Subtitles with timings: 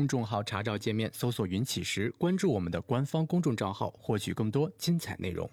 [0.00, 5.46] 公众号查找界面搜索“云起时”，关注我们的官方公众账号，获取更多精彩内容。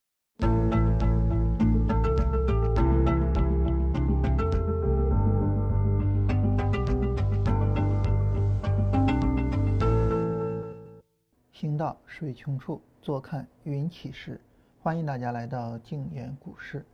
[11.51, 14.39] 行到水穷处，坐看云起时。
[14.79, 16.85] 欢迎大家来到静言股市。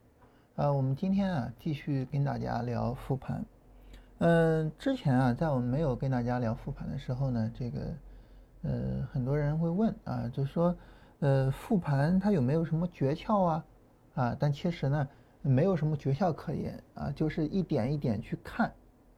[0.56, 3.46] 呃，我们今天啊，继续跟大家聊复盘。
[4.26, 7.80] 嗯，之前啊，在我们没有跟大家聊复盘的时候呢，这个，
[8.62, 10.74] 呃，很多人会问啊，就说，
[11.20, 13.66] 呃，复盘它有没有什么诀窍啊？
[14.16, 15.06] 啊，但其实呢，
[15.42, 18.72] 没有什么诀窍可言啊，就是一点一点去看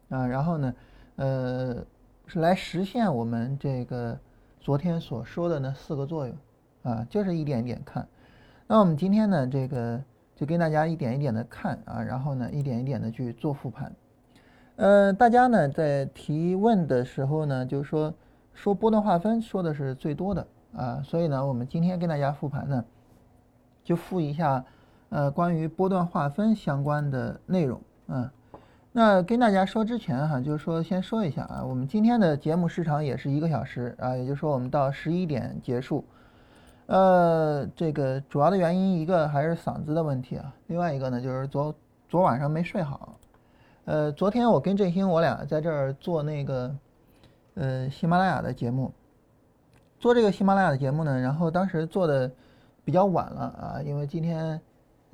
[0.10, 0.74] 啊，然后呢，
[1.18, 1.86] 呃，
[2.26, 4.20] 是来实现我们这个
[4.60, 6.36] 昨天所说的那四个作用
[6.82, 8.08] 啊，就是一点一点看。
[8.66, 10.04] 那我们今天呢，这个
[10.36, 13.96] 就跟大家一点一点的看啊，然后呢，一点一点的去做复盘。
[14.78, 18.14] 呃，大家呢在提问的时候呢，就是说
[18.54, 22.84] 说波段划分说的是最多的啊，所以呢，我们今天跟大家复盘呢，
[23.84, 24.66] 就复一下
[25.10, 28.32] 呃关于波段划分相关的内容啊。
[28.92, 36.04] 那跟大家说之前哈，就是说先说一下啊，我们今天的节目时长也是一个小时啊，也就是说我们到十一点结束。
[36.88, 41.74] 呃，这个主要的原因一个还是嗓子的问题啊，另外一个呢就是昨
[42.10, 43.18] 昨晚上没睡好。
[43.86, 46.76] 呃，昨天我跟振兴我俩在这儿做那个，
[47.54, 48.92] 呃，喜马拉雅的节目，
[50.00, 52.32] 做这个喜马拉雅的节目呢，然后当时做的
[52.84, 54.60] 比较晚了啊，因为今天，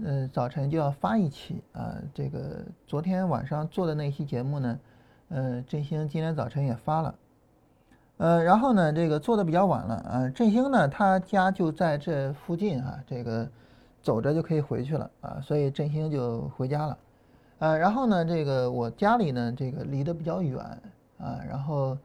[0.05, 4.79] 呃，早晨就要发一期啊，这个昨天晚上做的那期节目呢，
[5.27, 7.15] 呃，振兴今天早晨也发了，
[8.19, 13.45] 呃，然后呢，这个做的比较晚了啊，振兴呢他家就在这附近啊，这个
[14.01, 16.97] 走着就可以回去了啊，所以振兴就回家了。
[17.61, 20.57] 呃，然后呢，这个我家里呢，这个离得比较远
[21.19, 21.95] 啊，然后，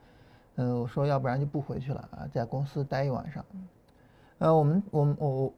[0.56, 3.42] 呃，我说要不然就不回去了啊，在公司待一晚上。
[4.36, 5.52] 呃，我们我们我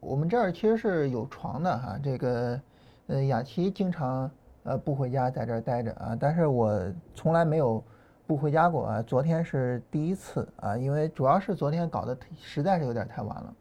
[0.00, 2.60] 我们这儿其实是有床的哈，这个
[3.06, 4.30] 呃雅琪经常
[4.64, 6.78] 呃不回家，在这儿待着啊，但是我
[7.14, 7.82] 从来没有
[8.26, 13.54] 不回家过啊，昨天是第一次啊，因为主要是昨天搞得实在是有点太晚了，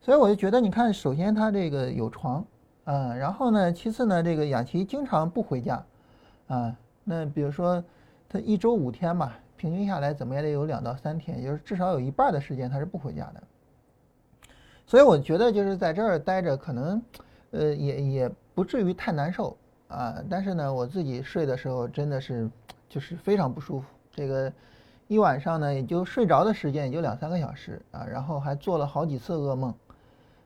[0.00, 2.44] 所以我就觉得，你看，首先他这个有床。
[2.90, 5.84] 嗯，然后呢，其次呢，这个雅琪经常不回家，
[6.46, 7.84] 啊，那比如说，
[8.26, 13.42] 他一周五天吧，平均下来怎么也得有两到三天，也就是至少有一半的时间他是不回家的。
[14.86, 17.02] 所以我觉得就是在这儿待着，可能，
[17.50, 19.54] 呃，也也不至于太难受
[19.88, 20.16] 啊。
[20.30, 22.48] 但是呢，我自己睡的时候真的是
[22.88, 24.50] 就是非常不舒服，这个
[25.08, 29.74] 一晚上呢，也就睡着的时间也就两三个小时啊，然后还做了好几次噩梦，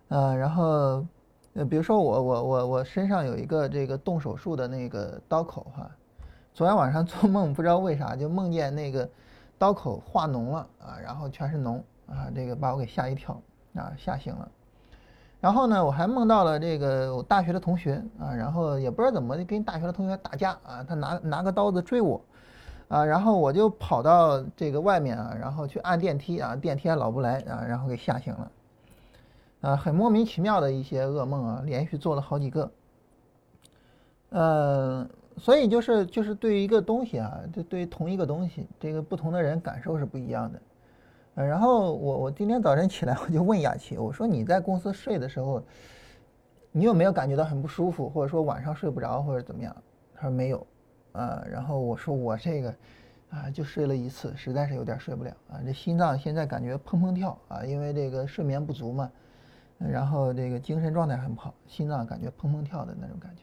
[0.09, 1.07] 啊，然后。
[1.55, 5.91] 呃，比如说我我我我身上有一个这个动手术的那个刀口哈，
[6.55, 9.09] 昨天晚上做梦不知道为啥就梦见那个
[9.59, 13.39] 刀口化脓了啊，然后全是脓啊，这个把我给吓一跳
[13.75, 14.49] 啊，吓醒了。
[15.41, 22.19] 然后呢，我还梦到了这个我大学的同学啊，然后也不知道怎么跟大学的同学打架啊，他拿拿个刀子追我
[22.89, 28.51] 啊，然后我就跑到这个外面啊，然后去按电梯啊，电梯还老不来啊，然后给吓醒了。
[29.63, 32.71] 啊，很莫名其妙的一些噩梦啊，连续做了好几个。
[34.31, 35.09] 呃，
[35.39, 40.63] 所以就是就是对于一个东西啊，就对于同一个东西，这个不同的人感受是不一样的。
[41.37, 45.63] 呃，然后我我今天早晨起来我就问雅琪，我说你在公司睡的时候，
[46.73, 49.75] 你有没有感觉到很不舒服，或者说晚上睡不着或者怎么样？
[50.15, 50.67] 他说没有。
[51.13, 52.75] 啊，然后我说我这个
[53.29, 59.11] 啊就睡了一次，实在是有点睡不了啊，这心脏现在感觉砰砰跳啊，因为这个睡眠不足嘛。
[59.91, 63.43] 然后这个精神状态很不好，心脏感觉砰砰跳的那种感觉。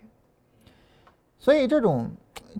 [1.37, 2.09] 所以这种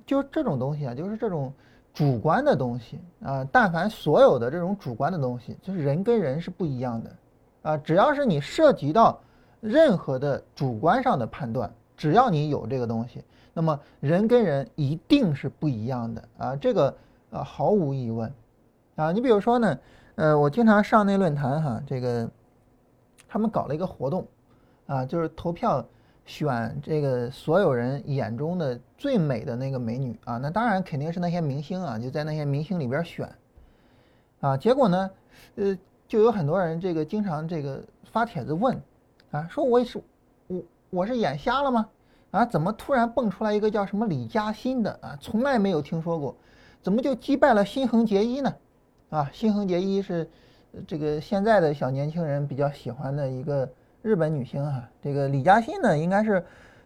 [0.06, 1.54] 就这种东西啊，就是这种
[1.94, 7.12] 主观的东西啊，但凡所有的这种主观的东西，就是人跟人是不一样的
[7.62, 7.78] 啊。
[7.78, 9.20] 只要是你涉及到
[9.62, 13.24] 任何的主观上的判断，只要你有这个东西，
[13.54, 16.56] 那么人跟人一定是不一样的啊。
[16.56, 16.96] 这个
[17.32, 18.32] 啊毫无疑问
[18.96, 19.12] 啊。
[19.12, 19.80] 你比如说呢，
[20.16, 22.30] 呃，我经常上那论坛哈，这个。
[23.30, 24.28] 他们搞了一个活动，
[24.88, 25.86] 啊，就是投票
[26.26, 33.32] 选这个所有人眼中的最美的那个美女啊，那当然肯定是那些明星啊，就在那些明星里边选，
[34.40, 35.12] 啊，结果呢，
[35.56, 35.78] 呃，
[36.08, 38.82] 就有很多人这个经常这个发帖子问，
[39.30, 40.02] 啊，说我是
[40.48, 41.88] 我我是眼瞎了吗？
[42.32, 46.36] 啊，怎么突然蹦出来一个叫什么李嘉欣的啊，从来没有听说过，
[46.82, 48.56] 怎么就击败了新垣结衣呢？
[49.12, 50.28] 啊，新垣结衣是。
[50.88, 53.68] 这个现在的小年轻人比较喜欢的一个
[54.02, 56.44] 日本女星哈，这个李嘉欣呢，应该是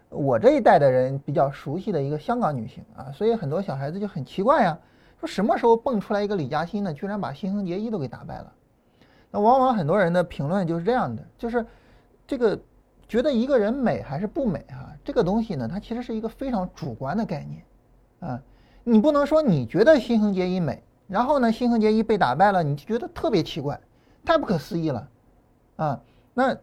[0.10, 4.78] 我这一代的人比较熟悉的一个香港女星啊，所以很多小孩子就很奇怪呀，
[5.20, 6.94] 说什么时候蹦出来一个李嘉欣呢？
[6.94, 8.54] 居然把新垣结衣都给打败了。
[9.32, 11.66] 那往往很多人的评论就是这样的，就是
[12.26, 12.60] 这个
[13.08, 14.96] 觉得一个人美还是不美啊？
[15.04, 17.64] 这个东西呢，它其实是一个非常主观的概念
[18.20, 18.42] 啊。
[18.84, 23.80] 你不能说你觉得新垣结衣美，然后呢，新垣结衣被打败了，你就觉得特别奇怪，
[24.26, 25.08] 太不可思议了
[25.76, 26.02] 啊。
[26.34, 26.58] 那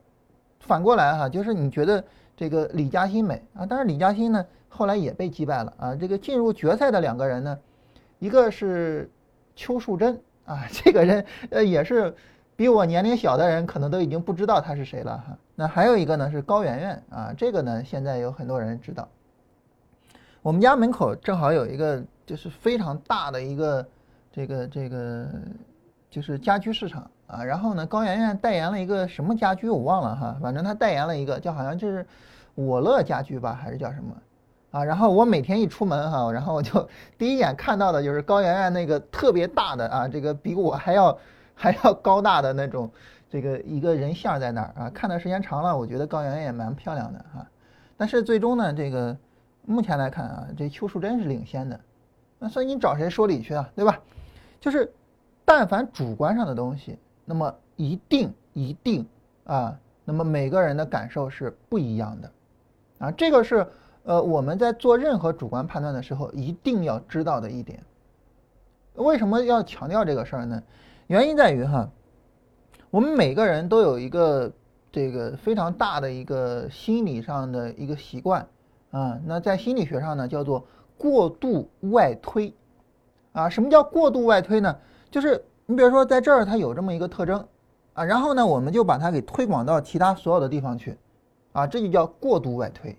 [0.59, 2.03] 反过来哈，就是你觉得
[2.37, 5.95] 这个李嘉欣美啊，但是李嘉欣呢后来也被击败了啊。
[5.95, 7.59] 这个进入决赛的两个人呢，
[8.19, 9.09] 一个是
[9.55, 12.13] 邱淑贞啊， 这个人呃也是。
[12.57, 15.39] 比我年龄小的人可能都已经不知道他是谁了哈。
[15.55, 19.09] 那还有一个呢是高圆圆啊，这个呢现在有很多人知道。
[20.43, 23.89] 我们家门口正好有一个就是非常大的一个
[24.33, 25.27] 这个这个
[26.11, 27.45] 就是家居市场啊。
[27.45, 32.07] 然后呢，高圆圆代言了一个什么家居我忘了哈，反正她代言了一个叫好像就是
[32.55, 34.15] 我乐家居吧，还是叫什么
[34.71, 34.85] 啊？
[34.85, 36.89] 然后我每天一出门哈，然后我就
[37.19, 41.17] 第一眼看到的就是高圆圆那个特别大的啊，这个比我还要。
[41.63, 42.91] 还要高大的那种，
[43.29, 47.47] 这个一个人像在那儿啊，看的时间长了，我觉得高圆圆也蛮漂亮的哈。
[47.99, 49.15] 但是最终呢，这个
[49.67, 51.79] 目前来看啊，这邱淑贞是领先的，
[52.39, 54.01] 那所以你找谁说理去啊，对吧？
[54.61, 54.93] 就是，
[55.45, 59.07] 但凡主观上的东西，那么一定一定
[59.45, 62.31] 啊，那么每个人的感受是不一样的，
[62.99, 63.67] 啊，这个是
[64.05, 67.83] 呃我们在做任何主观判断的时候一定要知道的一点。
[68.95, 70.63] 为什么要强调这个事儿呢？
[71.07, 71.89] 原因在于哈，
[72.91, 74.53] 我们每个人都有一个
[74.93, 78.47] 这个非常大的一个心理上的一个习惯
[78.91, 80.67] 啊，那在心理学上呢叫做
[80.99, 82.53] 过度外推
[83.33, 83.49] 啊。
[83.49, 84.77] 什么叫过度外推呢？
[85.11, 87.45] 就是你比如说在这儿它有这么一个特征
[87.95, 90.97] 啊，然后呢我们就把它给推广到其他所有的地方去
[91.53, 92.97] 啊，这就叫过度外推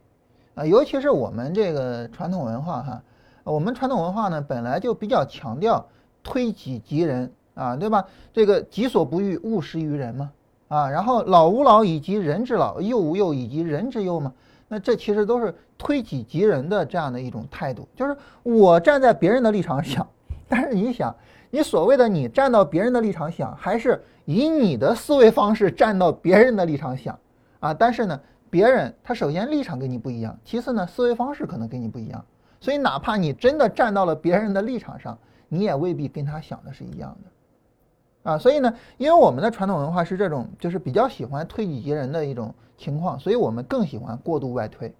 [0.56, 0.66] 啊。
[0.66, 3.02] 尤其是我们这个传统文化哈，
[3.44, 5.86] 我们传统文化呢本来就比较强调
[6.24, 7.32] 推己及人。
[7.54, 8.06] 啊，对吧？
[8.32, 10.32] 这个己所不欲，勿施于人嘛。
[10.70, 14.32] 啊，然后老吾老以及人之老，幼吾幼以及人之幼嘛。
[14.70, 20.08] 那这其实都是推己及人的这样的一种态度，就是我站在别人的立场想，
[20.52, 21.16] 但是你想，
[21.50, 27.18] 你所谓的你站到别人的立场想，还是以你的思维方式站到别人的立场想
[27.62, 27.74] 啊？
[27.74, 28.20] 但是呢，
[28.50, 32.26] 别人他首先立场跟你不一样，其次呢，思维方式可能跟你不一样，
[32.60, 35.18] 所以哪怕你真的站到了别人的立场上，
[35.48, 38.32] 你也未必跟他想的是一样的。
[38.32, 44.94] 啊，所以呢，因为我们的传统文化是这种，就是比较喜欢推己及人的一种情况，所以我们更喜欢过度外推。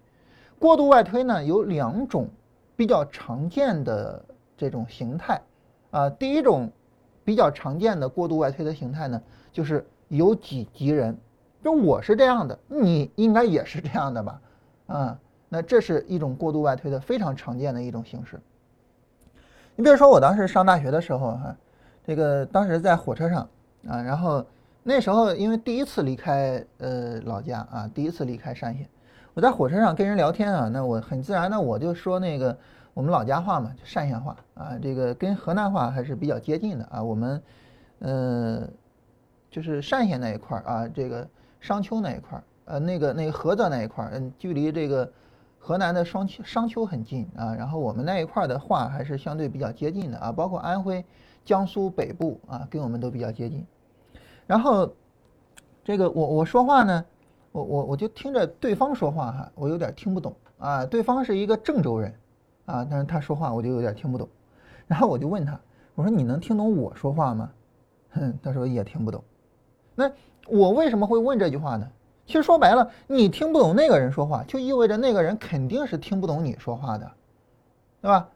[0.58, 2.26] 过度外推呢，有两种
[2.74, 4.24] 比较常见的
[4.62, 5.40] 这种形态。
[5.90, 6.70] 啊，第一种
[7.24, 9.20] 比较常见的过度外推的形态呢，
[9.52, 11.18] 就是由己及人，
[11.62, 14.40] 就我是这样的，你应该也是这样的吧？
[14.86, 15.18] 啊，
[15.48, 18.40] 那这是一种过度外推的非常常见的一种形式。
[19.74, 21.56] 你比如说我当时上大学的时候，哈。
[22.04, 23.48] 这个当时在火车上
[23.86, 24.44] 啊，然后
[24.82, 28.88] 那时候因为第一次离开呃老家啊，第一次离开单县，
[29.34, 32.58] 我在火车上跟人聊天啊，那我很自然的我就说那个
[32.94, 37.02] 我们老家话嘛，就单县话啊，这个跟河南话还是比较接近的啊。
[37.02, 37.42] 我们
[38.00, 38.68] 呃
[39.50, 41.28] 就是单县那一块儿啊，这个
[41.60, 45.10] 商丘那一块儿，呃那个那个菏泽那一块儿，嗯，距离这个
[45.58, 47.54] 河南的商丘商丘很近啊。
[47.54, 51.04] 然后我们那一块儿的话还是相对比较接近的啊，包括安徽。
[51.44, 53.66] 江苏北部啊，跟我们都比较接近。
[54.46, 54.88] 然后，
[55.82, 57.04] 这个我我说话呢，
[57.50, 60.86] 我我我就听着对方说话哈，我有点听不懂啊。
[60.86, 62.14] 对方是一个郑州人
[62.66, 64.28] 啊，但是他说话我就有点听不懂。
[64.86, 65.58] 然后我就问他，
[65.94, 67.50] 我说你能听懂我说话吗？
[68.10, 69.22] 哼，他说也听不懂。
[69.94, 70.10] 那
[70.46, 71.88] 我为什么会问这句话呢？
[72.24, 77.10] 其实说白了，你听不懂那个人说话，就意味着那个人肯定是听不懂你说话的，
[78.00, 78.28] 对吧？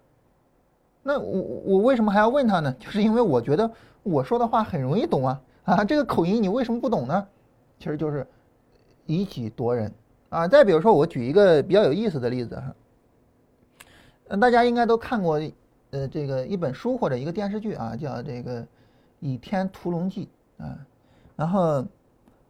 [1.03, 2.75] 那我我为什么还要问他呢？
[2.81, 3.71] 就是因为我觉得
[4.03, 7.27] 我说的话很容易懂啊啊，这个口音你为什么不懂呢？
[7.79, 8.27] 其实就是
[9.05, 9.93] 以己夺人
[10.31, 10.49] 啊。
[10.49, 12.75] 再比如说，我举一个比较有意思的例子哈，
[14.29, 15.41] 嗯，大家应该都看过
[15.91, 18.63] 呃这个一本书或者一个电视剧啊，叫这个
[19.21, 20.29] 《倚天屠龙记》
[20.63, 20.77] 啊。
[21.37, 21.85] 然后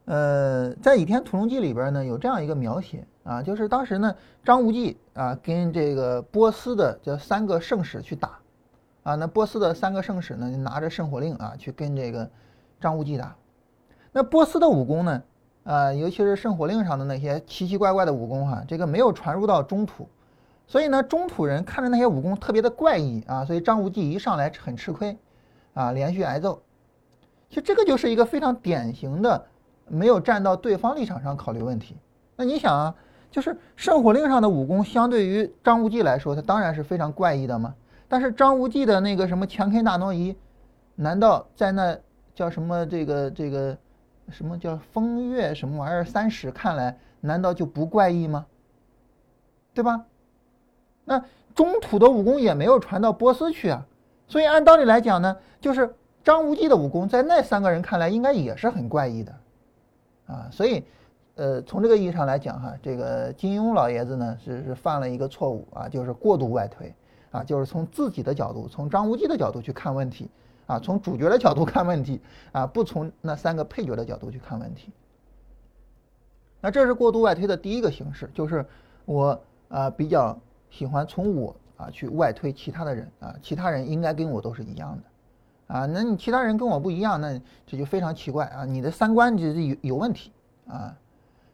[0.06, 4.14] 呃，在《倚天屠龙记》里边呢，有这样一个描写啊，就是当时呢
[4.44, 8.38] 张无忌啊跟这个波斯的这三个圣使去打。
[9.02, 12.28] 啊，那波斯的三个圣使呢，拿着圣火令啊，去跟这个
[12.80, 13.36] 张无忌打。
[14.10, 15.22] 那波斯的武功呢，
[15.62, 20.08] 啊，尤其是圣火令上的那些奇奇怪怪的武功哈，这个没有传入到中土，
[20.66, 25.16] 所以呢，中土人看着那些武功特别的怪异啊，所以张无忌一上来很吃亏，
[25.74, 26.60] 啊，连续挨揍。
[27.48, 29.46] 其实这个就是一个非常典型的
[29.86, 31.96] 没有站到对方立场上考虑问题。
[32.34, 32.94] 那你想啊，
[33.30, 37.74] 就是圣火令上的武功相对于张无忌来说，他当然是非常怪异的嘛。
[38.08, 40.36] 但是张无忌的那个什么前 K 大挪移，
[40.96, 41.96] 难道在那
[42.34, 43.78] 叫什么这个这个
[44.30, 48.46] 什么叫风月什么玩意儿三史看来，难道就不怪异吗？
[49.72, 50.04] 对吧？
[51.06, 53.86] 那中土的武功也没有传到波斯去啊，
[54.28, 59.34] 所以按道理来讲呢，就是张无忌的武功在那三个人看来应该也是很怪异的，
[60.26, 60.84] 啊，所以，
[61.36, 66.92] 呃，从这个意义上来讲哈，这个金庸老爷子呢是是犯了一个错误啊，就是过度外推
[67.30, 70.28] 啊，就是从自己的角度，从张无忌的角度去看问题
[70.66, 72.20] 啊，从主角的角度看问题
[72.52, 74.90] 啊，不从那三个配角的角度去看问题。
[76.60, 78.66] 那这是过度外推的第一个形式，就是
[79.04, 80.36] 我啊比较。
[80.70, 90.32] 喜欢从我啊去外推其他的人啊，其他人应该跟我都是一样的，啊，那你其他人跟我不一样，那这就非常奇怪啊，你的三观就是有有问题
[90.66, 90.96] 啊，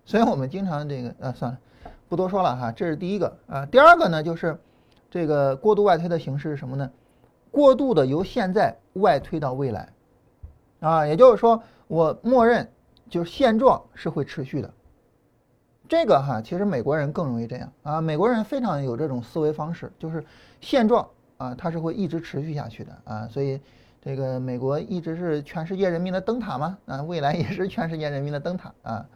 [0.04, 1.58] 所以我们经常这个啊算了，
[2.08, 4.58] 不多说了哈，这是第一个啊，第二个呢就是
[5.10, 6.90] 这个过度外推的形式是什么呢？
[7.50, 9.88] 过度的由现在外推到未来，
[10.80, 12.66] 啊，也就是说我默认
[13.10, 14.72] 就是现状是会持续的。
[15.92, 18.00] 这个哈，其实美国人更容易这样啊。
[18.00, 20.24] 美国人非常有这种思维方式，就是
[20.58, 21.06] 现状
[21.36, 23.28] 啊，它是会一直持续下去的啊。
[23.28, 23.60] 所以，
[24.00, 29.06] 这个美国一直是全世界人民的灯塔嘛啊，未来也是全世界人民的灯塔啊。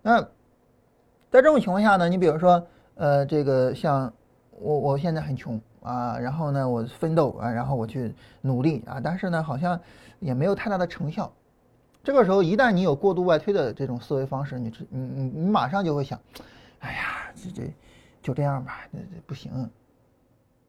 [0.00, 4.10] 那在这种情况下呢，你比如说，呃，这个像
[4.52, 9.78] 我我现在很穷啊，然后呢，我奋斗啊，然后我去努力啊，但是呢，好像
[10.18, 11.30] 也没有太大的成效。
[12.02, 16.18] 这个时候，一旦你有过度外推的这种思维方式，你你你你马上就会想，
[16.78, 17.74] 哎呀，这这
[18.22, 19.70] 就这样吧，这这不行，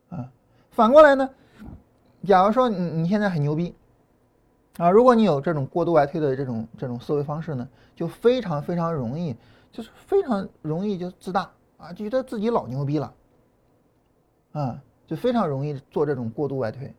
[0.09, 0.29] 啊，
[0.71, 1.29] 反过来呢，
[2.25, 3.73] 假如说你你现在很牛逼，
[4.77, 9.33] 啊，如果你有这种过度外推的这种这种思维方式呢，就非常非常容易，
[9.71, 13.13] 就是非常容易就自大啊，就觉得自己老牛逼了，
[14.51, 16.93] 啊，就非常容易做这种过度外推，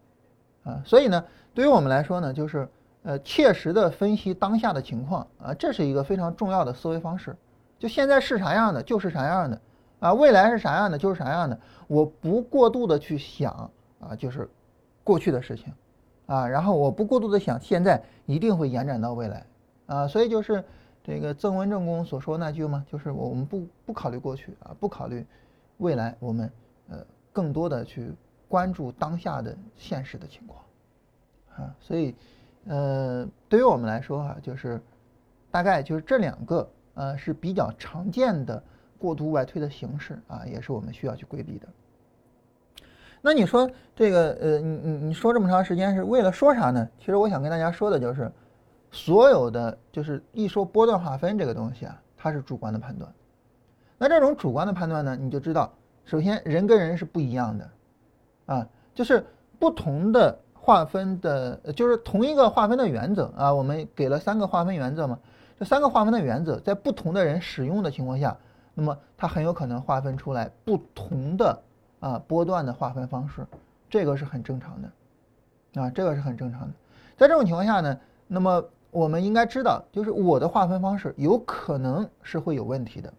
[0.64, 1.22] 啊，所以呢，
[1.52, 2.66] 对于我们来说呢，就是。
[3.04, 7.36] 呃，切实的分析当下的情况啊，这是一个非常重要的思维方式。
[7.76, 9.60] 就现在是啥样的，就是啥样的
[9.98, 11.58] 啊；未来是啥样的，就是啥样的。
[11.88, 13.68] 我不过度的去想
[13.98, 14.48] 啊，就是
[15.02, 15.72] 过去的事情
[16.26, 19.44] 啊，然后我不过度的想现在一定会延展到未来
[19.86, 20.06] 啊。
[20.06, 20.62] 所以就是
[21.02, 25.26] 这个曾文正公所说那句嘛，就是我们不不考虑过去啊，不考虑
[25.78, 26.48] 未来，我们
[26.88, 26.98] 呃
[27.32, 28.12] 更多的去
[28.46, 30.64] 关注当下的现实的情况
[31.56, 32.14] 啊，所以。
[32.66, 34.80] 呃，对于我们来说哈，就是
[35.50, 38.62] 大概就是这两个呃是比较常见的
[38.98, 41.66] 过度外推的形式啊，也是我们需要去规避的。
[43.20, 46.88] 那你说这个呃，你你你说这么长时间是为了说啥呢？
[46.98, 48.30] 其实我想跟大家说的就是，
[48.92, 53.12] 所有的就是一说波段划分这个东西啊，它是主观的判断。
[53.98, 55.72] 那这种主观的判断呢，你就知道，
[56.04, 57.70] 首先人跟人是不一样的
[58.46, 59.26] 啊，就是
[59.58, 60.38] 不同的。
[60.64, 65.18] 划分的，就是同一个划分的原则啊，我们给了三个划分原则嘛。
[65.58, 68.36] 这三个划分的原则，在不同的人使用的情况下，
[68.74, 71.60] 那么它很有可能划分出来不同的
[71.98, 73.44] 啊波段的划分方式，
[73.90, 76.68] 这个是很正常的，啊，这个是很正常的。
[77.16, 83.12] 在这种情况下呢，那么我们应该知道，就是我的划分方式有可能是会有问题的，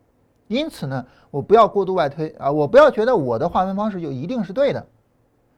[0.47, 4.85] 因此呢，我不要过度外推啊，我不要觉得我的划分方式就一定是对的。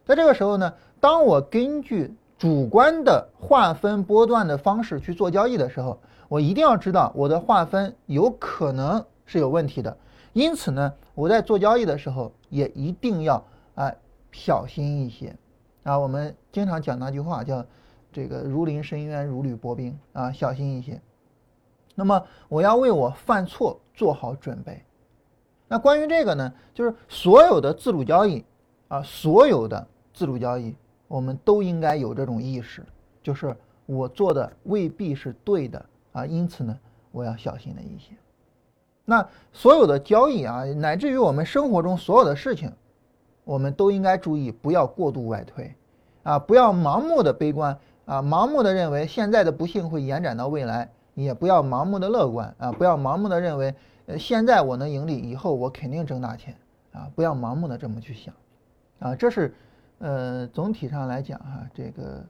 [0.06, 0.74] 在这个时候呢。
[0.98, 9.96] 当我根据主观的划分波段的方式去做交易的时候，我一定要知道我的划分有可能是有问题的。
[10.34, 13.46] 因此呢，我在做交易的时候也一定要
[13.76, 13.94] 啊
[14.32, 15.36] 小心一些
[15.84, 16.00] 啊。
[16.00, 17.64] 我们经常讲那句话叫
[18.12, 21.00] “这个如临深渊，如履薄冰”啊，小心一些。
[21.94, 22.20] 那么
[22.50, 24.84] 我要为我犯错做好准备。
[25.68, 28.44] 那关于这个呢，就是所有的自主交易
[28.88, 30.74] 啊，所有的自主交易。
[31.08, 32.84] 我们都应该有这种意识，
[33.22, 33.56] 就是
[33.86, 36.76] 我做的未必是对的啊，因此呢，
[37.12, 38.16] 我要小心的一些。
[39.06, 42.72] 那所有的交易啊，乃至于我们生活中所有的事情，
[43.44, 45.76] 我们都应该注意，不要过度外推，
[46.24, 53.76] 啊，不要盲目的悲观啊，盲目的认为现在的不幸会延展到未来，也不要盲目的乐观啊，不要盲目的认为，
[54.08, 56.58] 呃，现在我能盈利，以后我肯定挣大钱
[56.94, 58.34] 啊，不要盲目的这么去想，
[58.98, 59.54] 啊，这是。
[60.00, 62.24] 呃，总体上来讲哈，这个，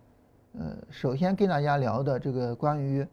[0.60, 3.06] 呃，首先跟大家聊的这个关于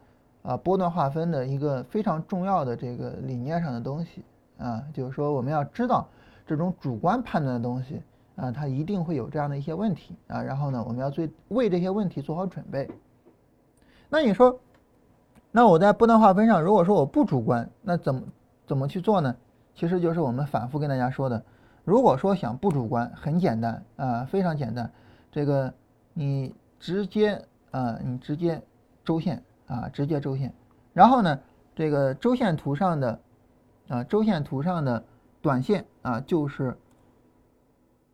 [0.43, 4.23] 啊波段划分的一个非常重要的这个理念上的东西
[4.59, 6.07] 啊，就是说我们要知道
[6.47, 8.03] 这种主观判断的东西
[8.37, 12.91] 啊，它一定会有这样的一些问题啊，然后呢，我们要最为这些问题做好准备。
[14.11, 14.61] 那你说，
[15.51, 18.23] 那我在波段划分上，如果说我不主观，那怎么
[18.67, 19.35] 怎么去做呢？
[19.75, 21.43] 其实就是我们反复跟大家说的。
[21.85, 24.91] 如果说想不主观，很简单啊，非常简单，
[25.33, 25.73] 这个
[26.15, 28.63] 你直接啊，你直接
[29.05, 30.55] 周线啊，直接周线，
[30.93, 31.41] 然后呢，
[31.75, 33.21] 这个周线图上的
[33.89, 35.05] 啊，周线图上的
[35.41, 36.77] 短线啊，就是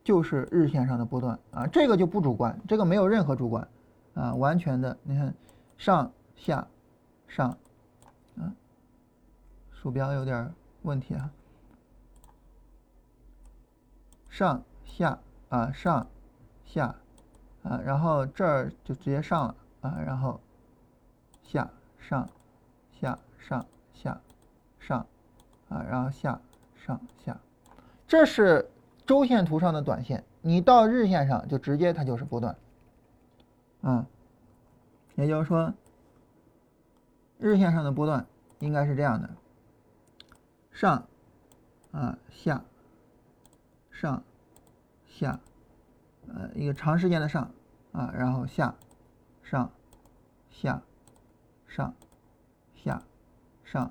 [0.03, 3.69] 就是日线上的波段啊，这个就不主观，这个没有任何主观
[4.15, 5.35] 啊，完全的，你看
[5.77, 6.67] 上下
[7.27, 7.51] 上
[8.39, 8.49] 啊，
[9.73, 10.51] 鼠标有点
[10.83, 11.31] 问题啊。
[14.29, 15.19] 上下
[15.49, 16.07] 啊上
[16.65, 16.95] 下
[17.63, 20.41] 啊，然后这儿就直接上了啊，然后
[21.43, 22.29] 下上
[23.01, 24.21] 下上下
[24.79, 25.07] 上
[25.69, 26.41] 啊，然后下
[26.77, 27.37] 上下，
[28.07, 28.71] 这是
[29.07, 30.25] 周线图上的短线。
[30.41, 32.57] 你到日线上就直接它就是波段，
[33.83, 34.07] 啊，
[35.17, 35.75] 也就是说
[37.39, 38.25] 日线上的波段
[38.61, 39.29] 应该是这样的：
[40.73, 41.07] 上
[41.91, 42.63] 啊下
[44.01, 44.23] 上。
[45.11, 45.41] 下，
[46.29, 47.51] 呃，一个长时间的上
[47.91, 48.73] 啊，然后下，
[49.43, 49.69] 上，
[50.49, 50.81] 下，
[51.67, 51.93] 上，
[52.77, 53.03] 下，
[53.65, 53.91] 上，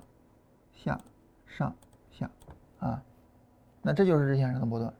[0.72, 0.98] 下，
[1.46, 1.74] 上
[2.10, 2.30] 下
[2.78, 3.02] 啊，
[3.82, 4.90] 那这就是日线上的波段。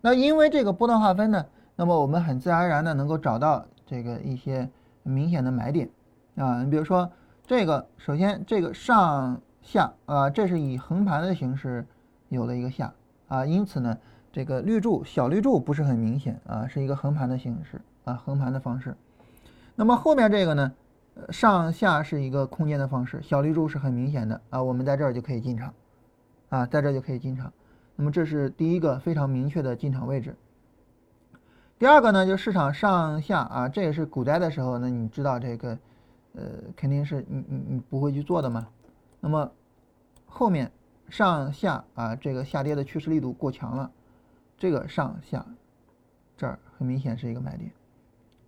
[0.00, 1.46] 那因为这个波段划分呢，
[1.76, 4.68] 那么我们很自然而然的能够找到这个一些
[5.04, 5.88] 明显的买点
[6.34, 6.64] 啊。
[6.64, 7.08] 你比如说
[7.46, 11.86] 这个，首先这个上下啊，这是以横盘的形式
[12.30, 12.92] 有了一个下
[13.28, 13.96] 啊，因此呢。
[14.38, 18.94] 这个绿柱小绿柱不是很明显啊，是一个横盘的形式啊，横盘的方式。
[19.74, 20.72] 那么后面这个呢，
[21.30, 25.74] 上下是一个空间的方式，小绿柱是很明显的啊，我们在这儿就可以进场
[26.50, 27.52] 啊，在这儿就可以进场。
[27.96, 30.36] 那么这是第一个非常明确的进场位置。
[31.76, 35.76] 第二个呢，就市场上下啊，这也是股灾的时候，那你知道这个，
[36.34, 36.42] 呃，
[36.76, 38.68] 肯定是你你你不会去做的嘛。
[39.18, 39.50] 那么
[40.26, 40.70] 后面
[41.08, 43.90] 上下啊，这个下跌的趋势力度过强了。
[44.58, 45.46] 这个上下，
[46.36, 47.70] 这儿很明显是一个买点，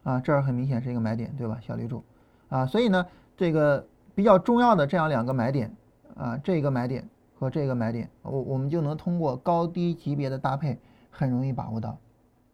[0.02, 1.58] 啊，这儿很明显是一个买点，对吧？
[1.62, 2.02] 小绿柱，
[2.48, 5.72] 啊，所以呢，这个比较重要的这样两个买点，
[6.16, 10.76] 啊，这个买点和这个买点，我我们就能通过高低级别的搭配，
[11.10, 11.96] 很容易把握到，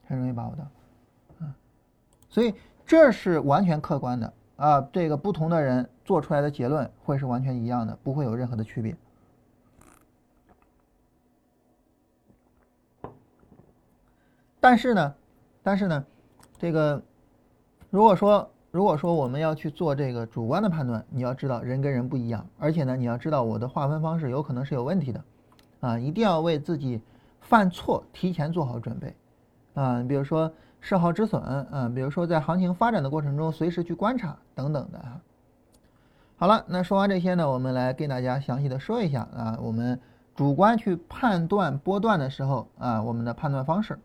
[0.06, 1.56] 很容易把握到，啊，
[2.28, 8.94] 所以这是完全客观的，啊，这个不同的人做出来的结论会是完全一样的，不会有任何的区别。
[14.66, 15.14] 但是呢，
[15.62, 16.04] 但是呢，
[16.58, 17.00] 这个
[17.88, 25.24] 如果说如果说我们要去做这个主观的判断，你要知道人跟人不一样，而且呢，你要知道我的划分方式有可能是有问题的，
[25.78, 27.00] 啊，一定要为自己
[27.42, 29.14] 犯错提前做好准备，
[29.74, 35.20] 啊，你比如说设好止损，啊，比如说在行情发展的过程中随时去观察等等的哈。
[36.38, 40.00] 好了，那说完这些呢，我们来跟大家详细的说一下啊，我们
[40.34, 43.96] 主观去判断波段的时候啊，我们的判断方式。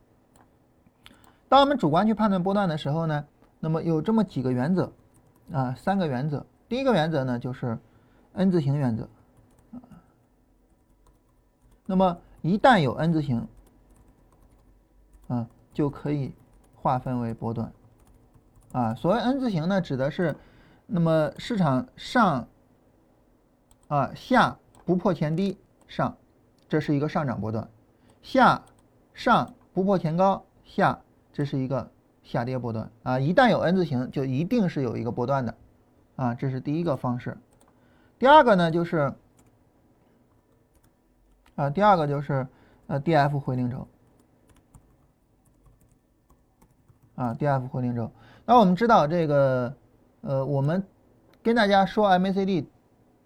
[1.51, 3.25] 当我们主观去判断波段的时候呢，
[3.59, 4.89] 那么有这么几个原则，
[5.51, 6.45] 啊，三个原则。
[6.69, 7.77] 第一个原则呢就是
[8.31, 9.03] N 字形原则，
[9.73, 9.83] 啊，
[11.85, 13.45] 那么一旦有 N 字形，
[15.27, 16.33] 啊，就可以
[16.73, 17.69] 划分为波段，
[18.71, 20.33] 啊，所谓 N 字形呢，指的是，
[20.85, 22.47] 那么市场上，
[23.89, 26.15] 啊下不破前低上，
[26.69, 27.69] 这是一个上涨波段，
[28.21, 28.63] 下
[29.13, 30.97] 上不破前高下。
[31.33, 31.89] 这是一个
[32.23, 35.55] 下跌波段啊，一旦有 N 字形，就一定是有一个波段的，
[36.15, 37.37] 啊，这是第一个方式。
[38.19, 39.13] 第二个呢，就是
[41.55, 42.45] 啊，第二个就是
[42.87, 43.87] 呃，D F 回零轴，
[47.15, 48.11] 啊，D F 回零轴。
[48.45, 49.73] 那我们知道这个，
[50.21, 50.83] 呃，我们
[51.41, 52.69] 跟大家说 M A C D，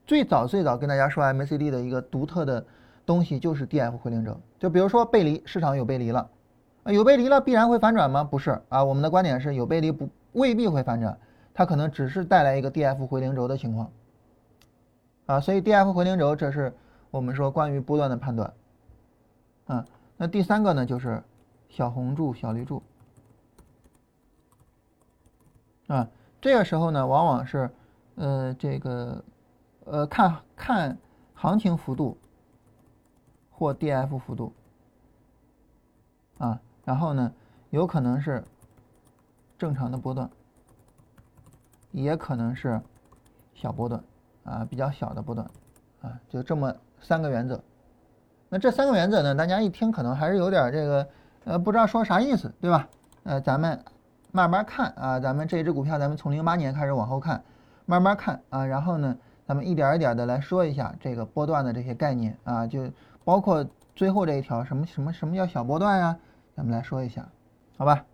[0.06, 2.66] 最早最早跟大家说 M A C D 的一个独特的
[3.06, 6.30] 东西就是 D F 回零轴，就比如说背离，市场有背离了。
[6.94, 8.24] 有背离了必然会反转吗？
[8.24, 11.18] 不是啊，我们的观点是有背离不未必会反转，
[11.52, 13.92] 它可能只是带来一个 D F 回零轴的情况
[15.26, 16.72] 啊，所以 D F 回零轴这是
[17.10, 18.54] 我们说关于波段的判断
[19.66, 19.84] 啊。
[20.16, 21.24] 那第三个呢就是
[21.70, 22.84] 小红柱小绿柱
[25.88, 26.08] 啊，
[26.40, 27.68] 这个时候呢往往是
[28.14, 29.24] 呃这个
[29.86, 30.96] 呃看看
[31.34, 32.16] 行情幅度
[33.50, 34.54] 或 D F 幅度
[36.38, 36.62] 啊。
[36.86, 37.32] 然后呢，
[37.72, 38.42] 有可能是
[39.58, 40.30] 正常的波段，
[41.92, 42.80] 也可能是
[43.56, 44.02] 小波段，
[44.44, 45.46] 啊，比较小的波段，
[46.02, 47.60] 啊，就这么三个原则。
[48.50, 51.08] 那这三个原则呢，大家一听可能还是有点这个，
[51.46, 52.88] 呃，不知道说啥意思，对吧？
[53.24, 53.84] 呃，咱们
[54.32, 57.44] 慢慢看啊，咱们这只股票，咱们从零八年开始往后看，
[57.88, 59.18] 慢慢看啊，然后呢，
[59.48, 62.88] 咱们一点一点的来说一下这个波段的这些概念啊，就
[63.24, 66.16] 包括最后这一条什么什么什么叫小波段呀？
[66.56, 67.28] 咱们来说一下，
[67.78, 68.06] 好吧？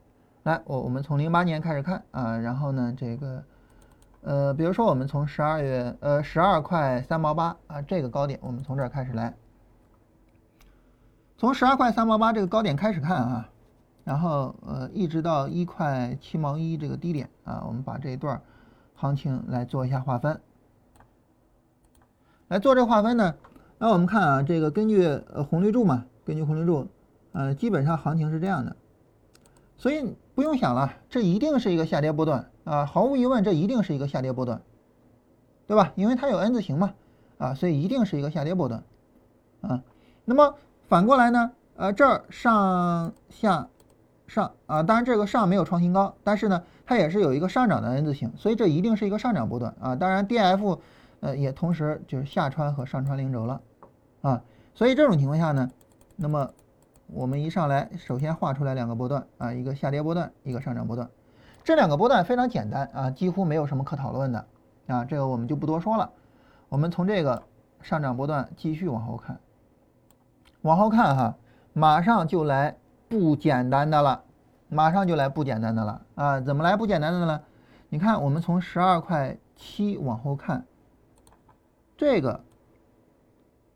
[0.43, 3.43] 来，我我们从零八年开始看啊，然后呢，这个
[4.21, 9.36] 呃，比如说我们从十二月呃十二块三毛八啊这个高点，我们从这儿开始来，
[11.38, 13.49] 从十二块三毛八这个高点开始看啊，
[14.04, 18.41] 然后呃一直到一块七毛一这个低点啊，我们把这一段
[18.95, 20.41] 行情来做一下划分。
[22.47, 23.36] 来做这划分呢，
[23.77, 26.88] 那我们看啊，这个根据呃红绿柱嘛，根据红绿柱，
[27.34, 28.76] 呃，基本上行情是这样的，
[29.78, 34.62] 所以不用想了，这一定是一个下跌波段啊，毫无疑问，这一定是一个下跌波段，
[35.67, 35.94] 对吧？
[35.96, 36.94] 因为它有 N 字形嘛，
[37.38, 38.84] 啊，所以一定是一个下跌波段，
[39.62, 39.84] 啊，
[40.26, 40.56] 那么
[40.88, 43.67] 反过来呢，呃，这儿上下
[44.28, 50.80] 上啊，当然这个上没有创新高，但是呢，它也是有一个上涨的 N 字形，所以这一定是一个上涨波段啊，当然 D F。
[51.22, 53.62] 呃，也同时就是下穿和上穿零轴了，
[54.24, 54.41] 啊，
[54.74, 55.70] 所以这种情况下呢，
[56.15, 56.50] 那么
[57.13, 61.10] 我们一上来首先画出来两个波段啊，一个下跌波段，一个上涨波段，
[61.63, 64.45] 这两个波段非常简单啊，几乎没有什么可讨论的
[64.88, 66.10] 啊，这个我们就不多说了。
[66.69, 67.43] 我们从这个
[67.82, 69.39] 上涨波段继续往后看，
[70.62, 71.36] 往后看哈，
[71.74, 72.78] 马上就来
[73.10, 74.24] 不简单的了，
[74.69, 77.41] 马上就来不简单的了啊，怎么来不简单的呢？
[77.89, 80.65] 你看，我们从十二块七往后看。
[81.97, 82.41] 这个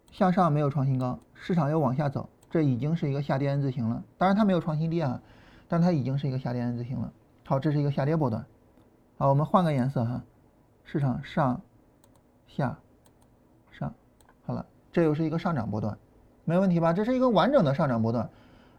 [0.09, 4.01] 向上没有创新高，市场又往下走，这已经是一个下跌 N 字形了。
[4.17, 5.21] 当然它没有创新低啊，
[5.67, 7.11] 但它已经是一个下跌 N 字形了。
[7.45, 8.45] 好，这是一个下跌波段。
[9.17, 10.23] 好，我们换个颜色哈，
[10.85, 11.59] 市场上
[12.47, 12.79] 下
[13.71, 13.93] 上，
[14.45, 15.97] 好了，这又是一个上涨波段，
[16.45, 16.93] 没问题吧？
[16.93, 18.29] 这是一个完整的上涨波段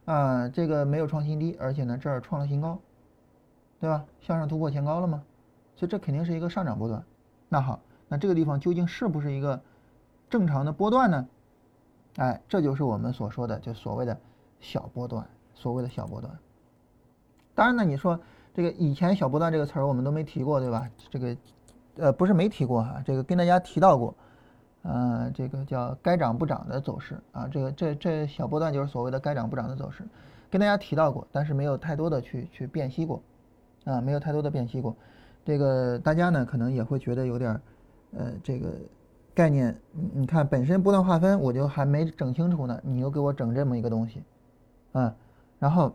[0.07, 2.79] 啊，这个没有创新低，而且呢这儿创了新高，
[3.79, 4.07] 对吧？
[4.23, 5.23] 向上突破前高了吗？
[5.75, 7.05] 所以这肯定是一个上涨波段。
[7.51, 7.79] 那好。
[8.09, 9.61] 那这个地方究竟是不是一个
[10.31, 11.29] 正常的波段呢？
[12.17, 14.17] 哎，这就是我们所说的，就所谓的
[14.61, 16.33] 小波段，所谓的小波段。
[17.55, 18.19] 当然呢，你说
[18.55, 20.89] 这个以前小波段这个词儿我们都没提过，对吧？
[21.11, 21.37] 这个
[21.97, 24.15] 呃不是没提过哈，这个跟大家提到过，
[24.83, 30.03] 呃，这个叫该涨不涨的走势啊，这个这这小波段就是所谓的该涨不涨的走势，
[30.51, 33.23] 跟大家提到过，但是没有太多的去去辨析过
[33.85, 34.97] 啊，没有太多的辨析过。
[35.45, 37.61] 这个大家呢可能也会觉得有点。
[38.17, 38.69] 呃，这个
[39.37, 39.79] 概念，
[40.15, 44.23] 你看本身波段划分我就还没整清楚呢，你又给我整这么一个东西，
[44.93, 45.15] 啊，
[45.59, 45.95] 然后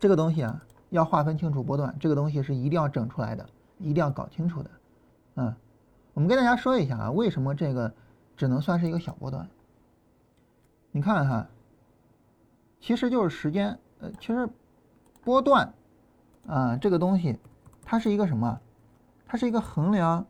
[0.00, 4.70] 这个东西啊要划分清楚波段，这个东西是一定要整出来的，一定要搞清楚的，
[5.36, 5.54] 嗯，
[6.14, 7.94] 我们跟大家说一下啊，为什么这个
[8.36, 9.48] 只能算是一个小波段？
[10.90, 11.46] 你看哈，
[12.80, 14.48] 其实就是时间，呃，其实
[15.22, 15.72] 波段
[16.48, 17.38] 啊这个东西，
[17.84, 18.58] 它是一个什么？
[19.28, 20.26] 它是一个衡量。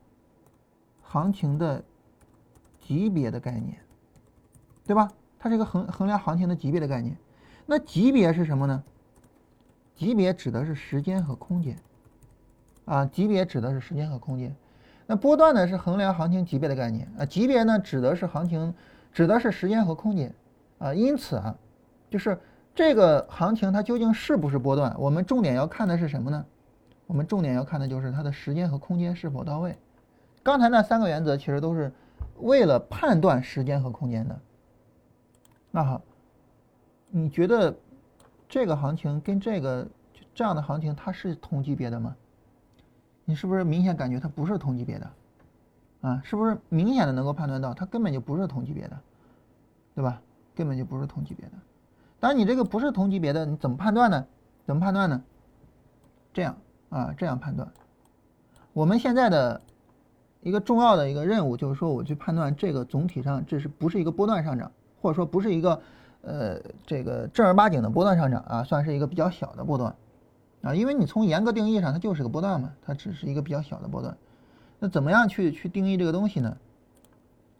[1.05, 1.85] 行情的
[2.93, 3.75] 级别的概念，
[4.87, 5.11] 对吧？
[5.39, 7.17] 它是一个衡衡量行情的级别的概念。
[7.65, 8.85] 那级别是什么呢？
[9.97, 11.75] 级别指的是时间和空间，
[12.85, 14.55] 啊，级别指的是时间和空间。
[15.07, 18.75] 那波段呢是衡量行情级别的概念啊，级别呢指的是行情，
[19.11, 20.35] 指的是时间和空间
[20.79, 20.93] 啊。
[20.93, 21.57] 因此啊，
[22.11, 22.39] 就是
[22.75, 26.45] 这个行情它究竟是不是波段，我们重点要看的是什么呢？
[27.07, 29.75] 我们重点要看的就是它的时间和空间是否到位。
[30.43, 31.93] 刚才那三个原则其实都是
[32.43, 34.41] 为了判断时间和空间的。
[35.71, 36.03] 那好，
[37.09, 37.75] 你觉得
[38.49, 39.87] 这个行情跟这个
[40.35, 42.15] 这样的行情它是同级别的吗？
[43.25, 45.11] 你是不是明显感觉它不是同级别的？
[46.03, 49.01] 啊，是不是明显的能够判断到它根本就不是同级别的，
[49.95, 50.21] 对吧？
[50.55, 51.53] 根本就不是同级别的。
[52.19, 54.27] 当然，你这个不是同级别的，你怎么判断呢？
[54.67, 55.23] 怎么判断呢？
[56.33, 56.57] 这样
[56.91, 57.73] 啊，这样判断。
[58.73, 59.63] 我们现在的。
[60.43, 65.81] 一个重要的一个任务就是说，我去判断这个总体上这是不是一个波段上涨，或者说不是一个
[66.23, 69.95] 呃这个正儿八经的波段上涨啊，算是一个比较小的波段
[70.63, 74.17] 啊，因为你从严格定义上它就是个波段嘛，它只是一个比较小的波段。
[74.81, 76.57] 那怎么样去去定义这个东西呢？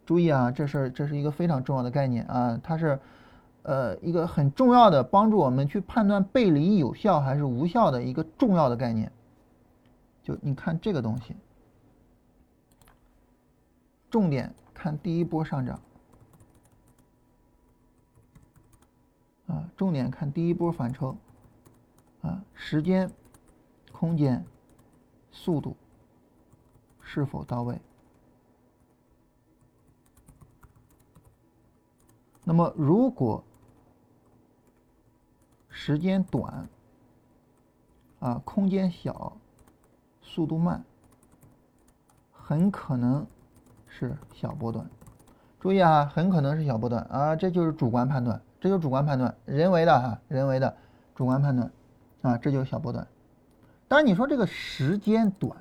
[0.05, 2.99] 注意啊，这是这是一个非常重要的概念啊，它是
[3.61, 9.09] 呃一个很重要的帮助我们去判断背离有效还是无效的一个重要的概念。
[10.21, 11.33] 就你看这个东西。
[14.13, 15.81] 重点看第一波上涨，
[19.47, 21.17] 啊，重点看第一波反抽，
[22.21, 23.11] 啊，时间、
[23.91, 24.45] 空间、
[25.31, 25.75] 速度
[27.01, 27.81] 是否到位。
[32.43, 33.43] 那么，如果
[35.69, 36.69] 时间短，
[38.19, 39.35] 啊，空间小，
[40.21, 40.85] 速度慢，
[42.31, 43.25] 很可能。
[43.95, 44.83] 是小波段，
[45.59, 50.75] 注意啊，很可能是小波段啊，这就是主观判断，这就是主观判断，人为的哈，人为的
[51.15, 51.71] 主观判断
[52.23, 53.07] 啊，这就是小波段。
[53.87, 55.55] 当然你说这个时间短、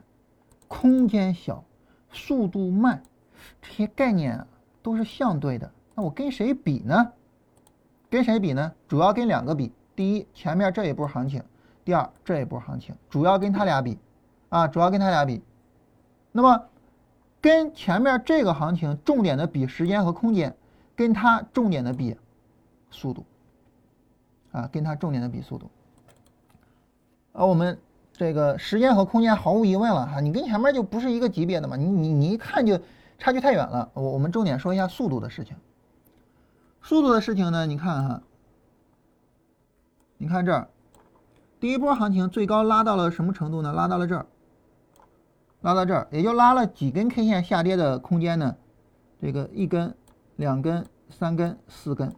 [0.67, 1.63] 空间小、
[2.11, 3.03] 速度慢，
[3.61, 4.47] 这些概念啊
[4.83, 5.71] 都是相对的。
[5.95, 7.13] 那我跟谁比呢？
[8.09, 8.73] 跟谁比呢？
[8.89, 9.71] 主要跟两个比。
[9.95, 11.43] 第一，前面这一波行情；
[11.85, 13.99] 第二，这一波行情，主要跟他俩比
[14.49, 15.43] 啊，主要跟他俩比。
[16.33, 16.65] 那么，
[17.43, 20.57] 跟前面这个行情重点的比时间和空间，
[20.95, 22.17] 跟它重点的比
[22.91, 23.27] 速度
[24.53, 25.69] 啊，跟它重点的比速度。
[27.33, 27.77] 而我们
[28.13, 32.79] 这个时间和空间毫无疑问了哈，你跟前面就不是一个级别的嘛，你你你一看就
[33.19, 33.91] 差距太远了。
[33.95, 35.57] 我我们重点说一下速度的事情。
[36.81, 37.67] 速度的事情呢？
[37.67, 38.23] 你看哈，
[40.19, 40.69] 你看这儿，
[41.59, 43.73] 第一波行情最高拉到了什么程度呢？
[43.73, 44.27] 拉到了这儿，
[45.63, 48.55] 拉到这儿，也就拉了几根 K 线下跌的空间呢？
[49.21, 49.95] 这个一根、
[50.37, 52.13] 两根、三根、四根，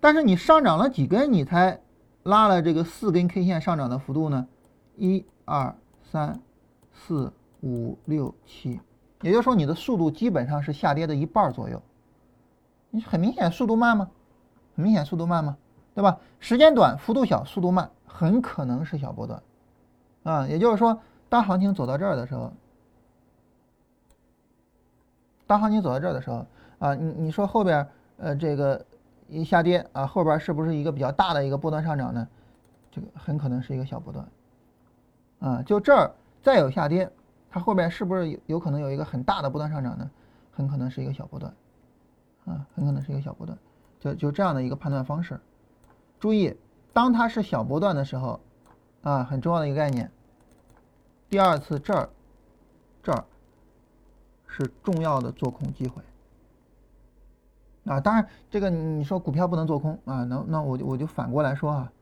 [0.00, 1.80] 但是你上涨了几根，你才
[2.22, 4.46] 拉了这个四根 K 线上涨的幅度呢？
[4.96, 6.40] 一、二、三、
[6.92, 8.80] 四、五、六、七，
[9.22, 11.82] 也就是说你的速度基本上是下跌的一半左右。
[12.90, 14.08] 你很明显速度慢吗？
[14.76, 15.56] 很明显速度慢吗？
[15.94, 16.18] 对吧？
[16.38, 19.42] 时间短，幅度小，速度慢，很可能是小波段，
[20.22, 21.00] 啊，也就是说，
[21.34, 22.52] 当行情走到这儿的时候，
[25.48, 26.46] 当行情走到这儿的时候，
[26.78, 27.84] 啊，你你说后边
[28.18, 28.86] 呃这个
[29.28, 32.28] 一下跌啊，后边是不是一个比较大的一个波段上涨呢？
[32.92, 34.28] 这个很可能是一个小波段，
[35.40, 36.08] 啊，就这儿
[36.40, 37.10] 再有下跌，
[37.50, 40.08] 它后边是不是有有可能有一个很大的波段上涨呢？
[40.52, 41.52] 很可能是一个小波段。
[42.44, 43.58] 啊，很可能是一个小波段，
[43.98, 45.40] 就就这样的一个判断方式。
[46.20, 46.56] 注意，
[46.92, 48.38] 当它是小波段的时候，
[49.02, 50.08] 啊，很重要的一个概念。
[51.28, 52.08] 第二次这儿，
[53.02, 53.24] 这儿
[54.46, 56.02] 是重要的做空机会。
[57.86, 61.92] 啊，当然这个你说股票不能做空啊，那那我就我就反过来说啊，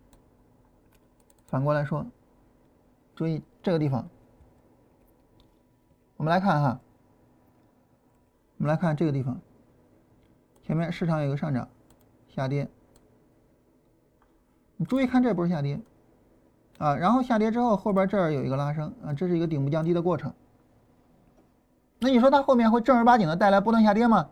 [1.46, 2.06] 反过来说，
[3.16, 4.08] 注意这个地方，
[6.16, 6.80] 我们来看哈，
[8.58, 9.40] 我们来看这个地方。
[10.62, 11.68] 前面市场有个上涨，
[12.28, 12.68] 下跌，
[14.76, 15.80] 你注意看这波下跌，
[16.82, 20.32] 啊，然后下跌之后后边这儿有一个拉升啊，这是一个顶部降低的过程。
[22.00, 24.30] 那你说它后面会正儿八经的带来波段下跌吗？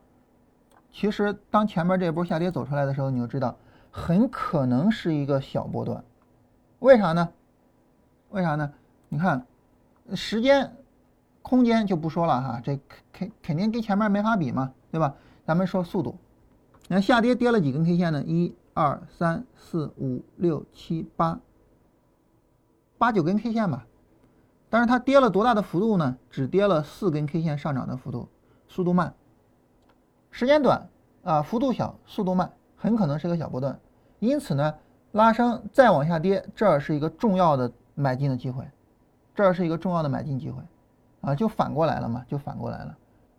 [0.90, 3.54] 其实当前面这波下跌走出来的时候，你就知道
[3.92, 6.02] 很可能是一个小波段。
[6.80, 7.28] 为啥呢？
[8.30, 8.72] 为啥呢？
[9.08, 9.46] 你看
[10.14, 10.74] 时间、
[11.42, 15.14] 空间就不说了哈，这肯肯肯定跟前面没法比嘛，对吧？
[15.46, 16.18] 咱们说速度，
[16.88, 18.24] 那下跌跌了几根 K 线呢？
[18.26, 21.38] 一、二、三、四、五、六、七、八，
[23.00, 23.86] 八九根 K 线吧。
[24.68, 26.18] 但是它跌了多大的幅度呢？
[26.28, 28.28] 只跌了四根 K 线上涨的幅度，
[28.68, 29.14] 速度慢，
[30.30, 30.86] 时间短
[31.24, 33.80] 啊，幅度小，速度慢，很可能是个小波段。
[34.18, 34.74] 因此呢，
[35.12, 38.68] 拉升再往下跌，这是一个重要的买进的机会，
[39.34, 40.62] 这是一个重要的买进机会，
[41.22, 42.98] 啊，就反过来了嘛，就反过来了，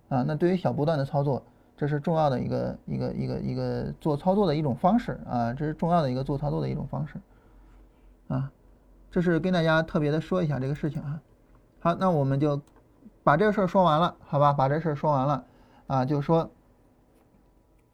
[0.09, 1.43] 啊，那对于小波段的操作。
[1.77, 7.19] 这是重要的一个一个一个一个做操作的一种方式啊，这是重要的一个做操作的一种方式
[8.27, 8.51] 啊，
[9.11, 11.19] 这是跟大家特别的说一下这个事情啊。
[11.81, 12.61] 好，那我们就
[13.23, 14.53] 把这个事儿说完了，好吧？
[14.53, 15.43] 把这事儿说完了
[15.87, 16.49] 啊，就是说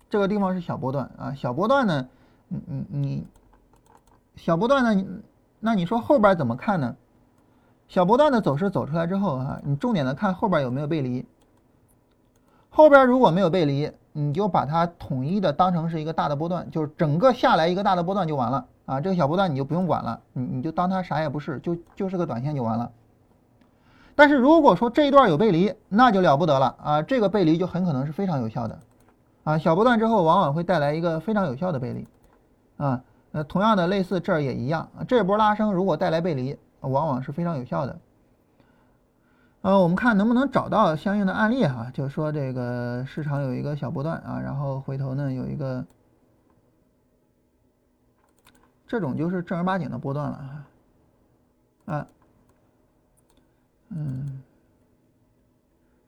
[0.10, 2.08] 这个地方是小波段啊，小波段呢，
[2.47, 3.27] 你你你
[4.36, 5.06] 小波段呢，
[5.60, 6.95] 那你说后边怎么看呢？
[7.88, 11.25] 小波段的走势走出来之后啊，你重点的看后边有没有背离。
[12.69, 18.99] 后边如果没有背离，你就把它统一的当成是一个大的波段，就是整个下来一个大的波段就完了啊。
[18.99, 22.91] 这个小波段你就不用管了，你你就当它啥也不是，就就是个短线就完了。
[24.15, 27.01] 但是如果说这一段有背离，那就了不得了啊！
[27.03, 28.80] 这个背离就很可能是非常有效的
[29.43, 29.56] 啊。
[29.60, 32.08] 小波段之后往往会带来一个非常有效的背离
[32.77, 32.99] 啊。
[33.34, 37.95] 呃，同样的类似这儿也一样，这波拉升如果带来背离，往往是非常有效的。
[39.62, 45.86] 呃，我们看能不能找到相应的案例哈，就是说这个市场有一个小波段啊，然后回头呢有一个
[48.88, 50.65] 这种就是正儿八经的波段了
[51.86, 52.08] 哈，啊，
[53.89, 54.41] 嗯，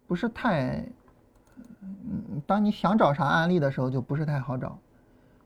[0.08, 0.86] 不是太，
[1.82, 4.80] 嗯，当你想找啥案例的时候就不是太好找，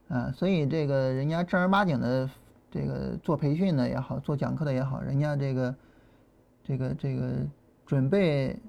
[0.10, 2.30] 啊，所以这个人家正儿八经的
[2.70, 5.76] 这个做培训的也好，做讲课的也好，人家这个
[6.64, 7.38] 这个这个。
[7.86, 8.60] 准备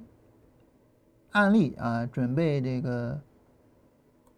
[1.32, 3.20] 案例啊，准备这个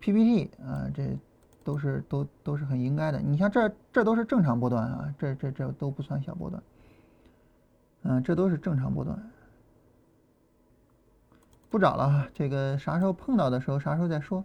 [0.01, 1.17] PPT 啊，这
[1.65, 3.21] 都是都都是很应该的。
[3.21, 6.63] 你像这这都是正常波段啊，这这这都不算小波段。
[8.03, 9.31] 嗯，这都是正常波段。
[11.69, 14.45] 不找了，这个啥时候碰到的时候啥时候再说。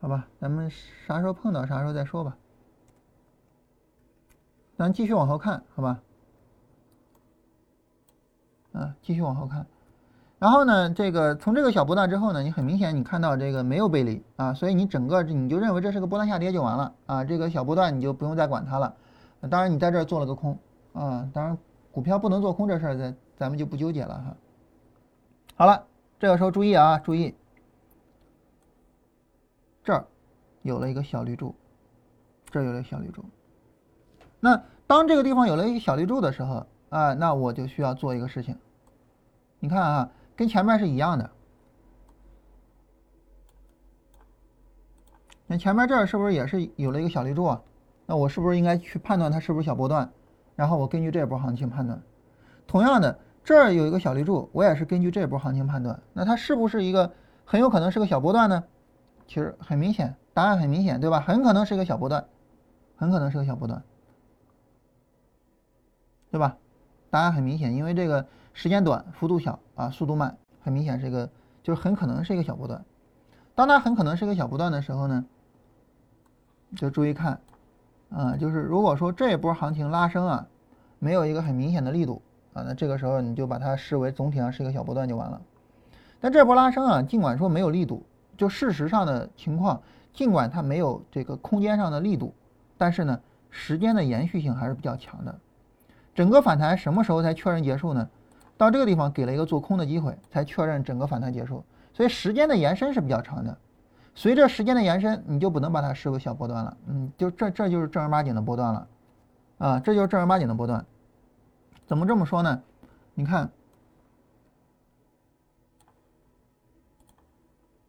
[0.00, 0.70] 好吧，咱们
[1.06, 2.36] 啥时候碰到啥时候再说吧。
[4.76, 6.00] 咱继续往后看，好吧？
[8.72, 9.64] 啊，继续往后看。
[10.40, 18.94] 然后呢，这个从这个小波段之后呢，你很明显你看到这个没有背离啊，所以你整个你就认为这是个波段下跌就完了啊，这个小波段你就不用再管它了。
[19.48, 20.58] 当然你在这儿做了个空
[20.92, 21.56] 啊，当然
[21.92, 24.36] 股票不能做空这事儿咱咱们就不纠结了哈。
[25.54, 25.86] 好了，
[26.18, 27.32] 这个时候注意啊，注意，
[29.84, 30.04] 这儿
[30.62, 31.54] 有了一个小绿柱，
[32.50, 33.24] 这儿有了小绿柱。
[34.44, 38.54] 那当这个地方有了一个小绿柱的时候啊，那我就需要做一个事情。
[39.58, 41.30] 你看啊，跟前面是一样的。
[45.46, 47.62] 那前面这儿是不是也是有了一个小绿柱啊？
[48.04, 50.12] 那我是不是应该去判断它是不是小波段？
[50.54, 51.98] 然后我根据这波行情判断。
[52.66, 55.98] 同样的，这儿有一个小绿柱，我也是根据这波行情判断。
[56.12, 57.10] 那它是不是一个
[57.46, 58.62] 很有可能是个小波段呢？
[59.26, 61.18] 其实很明显，答案很明显，对吧？
[61.18, 62.22] 很可能是一个小波段，
[62.94, 63.82] 很可能是个小波段。
[66.34, 66.56] 对吧？
[67.10, 71.30] 答案很明显，因为这个时间短、幅度小啊，速度慢，很明显是一个，
[71.62, 72.84] 就是很可能是一个小波段。
[73.54, 75.24] 当它很可能是一个小波段的时候呢，
[76.74, 77.38] 就注意看，
[78.10, 80.48] 啊，就是如果说这一波行情拉升啊，
[80.98, 82.20] 没有一个很明显的力度
[82.52, 85.40] 啊，那这个时候你就把它视为总体上是一个小波段就完了。
[86.20, 88.04] 但这波拉升啊，尽管说没有力度，
[88.36, 89.80] 就事实上的情况，
[90.12, 92.34] 尽管它没有这个空间上的力度，
[92.76, 93.20] 但是呢，
[93.50, 95.38] 时间的延续性还是比较强的。
[96.14, 98.08] 整个反弹什么时候才确认结束呢？
[98.56, 101.64] 到这个地方给了一个做空的机会，才确认整个反弹结束。
[101.92, 103.58] 所以时间的延伸是比较长的。
[104.14, 106.76] 随着时间的延伸，你就不能把它视为小波段了。
[106.86, 108.88] 嗯，就这这就是正儿八经的波段了，
[109.58, 110.86] 啊，这就是正儿八经的波段。
[111.84, 112.62] 怎么这么说呢？
[113.12, 113.50] 你看，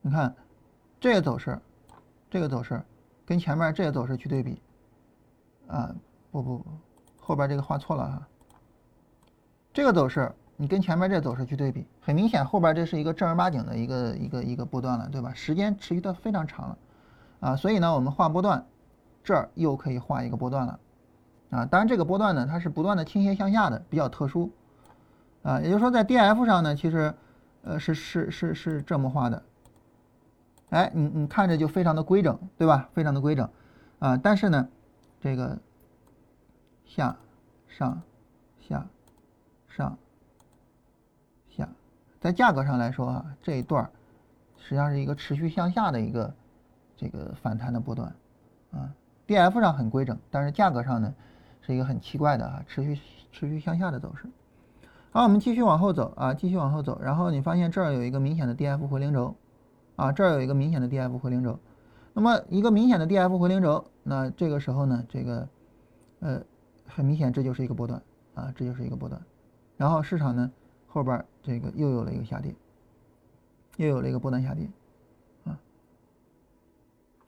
[0.02, 0.36] 你看
[1.00, 1.60] 这个走势，
[2.30, 2.82] 这个走势
[3.24, 4.60] 跟前面这个走势去对比，
[5.68, 5.96] 啊，
[6.32, 6.66] 不不不。
[7.26, 8.28] 后边这个画错了哈，
[9.74, 15.34] 这个走势你跟前面这走势去对比，很明显后边这是一个正儿八经的一个一个一个波段了，对吧？
[15.34, 16.78] 时间持续的非常长了，
[17.40, 18.64] 啊，所以呢，我们画波段，
[19.24, 20.80] 这儿又可以画一个波段了，
[21.50, 24.52] 啊，当然这个波段呢，它是不断的倾斜向下的，比较特殊，
[25.42, 27.12] 啊，也就是说在 D F 上呢，其实，
[27.64, 29.44] 呃，是是是是这么画的，
[30.70, 32.88] 哎，你你看着就非常的规整，对吧？
[32.94, 33.50] 非常的规整，
[33.98, 34.70] 啊，但是呢，
[35.20, 35.58] 这个。
[36.86, 37.18] 下，
[37.68, 38.02] 上，
[38.62, 38.88] 下，
[39.68, 39.98] 上，
[41.50, 41.68] 下，
[42.22, 43.90] 在价格上来说啊，这一段
[44.58, 46.34] 实际上是一个持续向下的一个
[46.96, 48.16] 这个反弹的波段
[48.72, 48.94] 啊。
[49.28, 51.14] D F 上很规整，但是价格上呢
[51.62, 54.30] 是一个很奇怪的啊，持续持续向下的走势。
[55.12, 59.36] 好，我们继续往后走啊，继续往后走，然后你发现这儿有一个明显的 D F 回零轴
[59.96, 61.60] 啊，这儿有一个明显的 D F 回零轴。
[62.14, 65.48] 那么一个明显的 D F 回零轴，那这个时候呢，这个
[66.20, 66.42] 呃。
[66.88, 68.02] 很明显，这就是一个波段
[68.34, 69.22] 啊，这就是一个波段。
[69.78, 70.52] 然后市场呢
[70.88, 72.56] 后边这个又有了一个下跌，
[73.78, 74.70] 又有了一个波段下跌
[75.44, 75.60] 啊。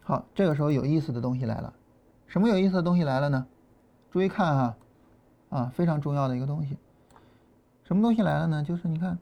[0.01, 1.73] 好，这个时候有意思的东西来了，
[2.27, 3.45] 什么有意思的东西来了呢？
[4.09, 4.77] 注意看哈，
[5.49, 6.77] 啊，非常重要的一个东西，
[7.83, 8.63] 什么东西来了呢？
[8.63, 9.17] 就是你看，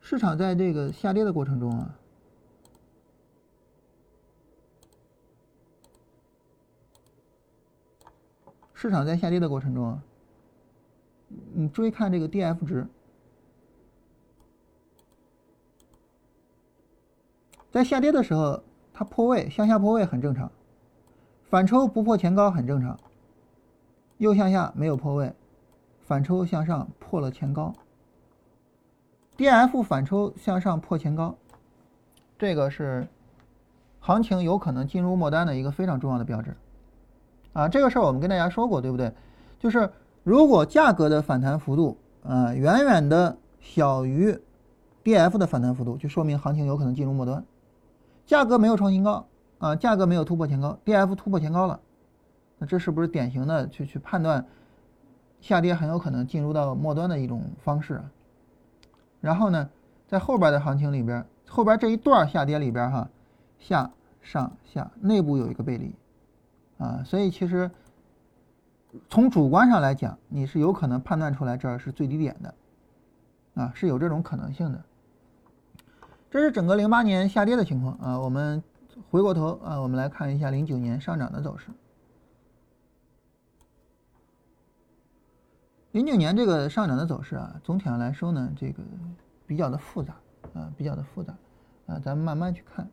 [0.00, 1.96] 市场在这个下跌的过程中啊。
[8.80, 10.00] 市场在下跌的过程中，
[11.52, 12.86] 你注意看这个 D F 值，
[17.70, 18.62] 在下跌的时候，
[18.94, 20.50] 它破位向下破位很正常，
[21.50, 22.98] 反抽不破前高很正常，
[24.16, 25.34] 又向下没有破位，
[26.00, 27.74] 反抽向上破了前高
[29.36, 31.36] ，D F 反抽向上破前高，
[32.38, 33.06] 这个是
[33.98, 36.56] 行情有可能进入末端的一个非常重要的标志。
[37.52, 39.12] 啊，这个事儿我们跟大家说过，对不对？
[39.58, 39.90] 就是
[40.22, 44.38] 如果价格的反弹幅度啊远远的小于
[45.02, 47.44] D F 的反弹幅度，就说明行情有可能进入末端。
[48.26, 49.26] 价格没有创新高
[49.58, 51.80] 啊，价格没有突破前高，D F 突破前高了，
[52.58, 54.46] 那这是不是典型的去去判断
[55.40, 58.04] 下跌很有可能进入到末端的一种方式啊？
[59.20, 59.68] 然后呢，
[60.06, 63.08] 在后边的行情里边，后边这一段下跌里边哈，
[63.58, 63.90] 下
[64.22, 65.92] 上下内部有一个背离。
[66.80, 67.70] 啊，所以其实
[69.08, 72.54] 从主观上来讲，你是有可能判断出来这儿是最低点的，
[73.54, 74.82] 啊，是有这种可能性的。
[76.30, 78.18] 这是整个零八年下跌的情况啊。
[78.18, 78.62] 我们
[79.10, 81.68] 回过头啊，我们来看一下零九年上涨的走势。
[85.92, 88.82] 零九年这个上涨的走势啊，总体上来说呢，这个
[89.46, 90.14] 比较的复杂
[90.54, 91.34] 啊，比较的复杂
[91.86, 92.88] 啊，咱们慢慢去看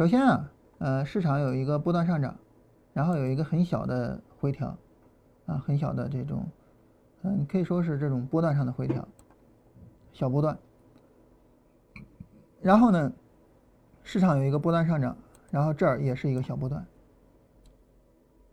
[0.00, 2.34] 首先啊，呃，市场有一个波段上涨，
[2.94, 4.74] 然后有一个很小的回调，
[5.44, 6.42] 啊，很小的这种，
[7.20, 9.06] 嗯，可以说是这种波段上的回调，
[10.14, 10.56] 小波段。
[12.62, 13.12] 然后呢，
[14.02, 15.14] 市场有一个波段上涨，
[15.50, 16.86] 然后这儿也是一个小波段。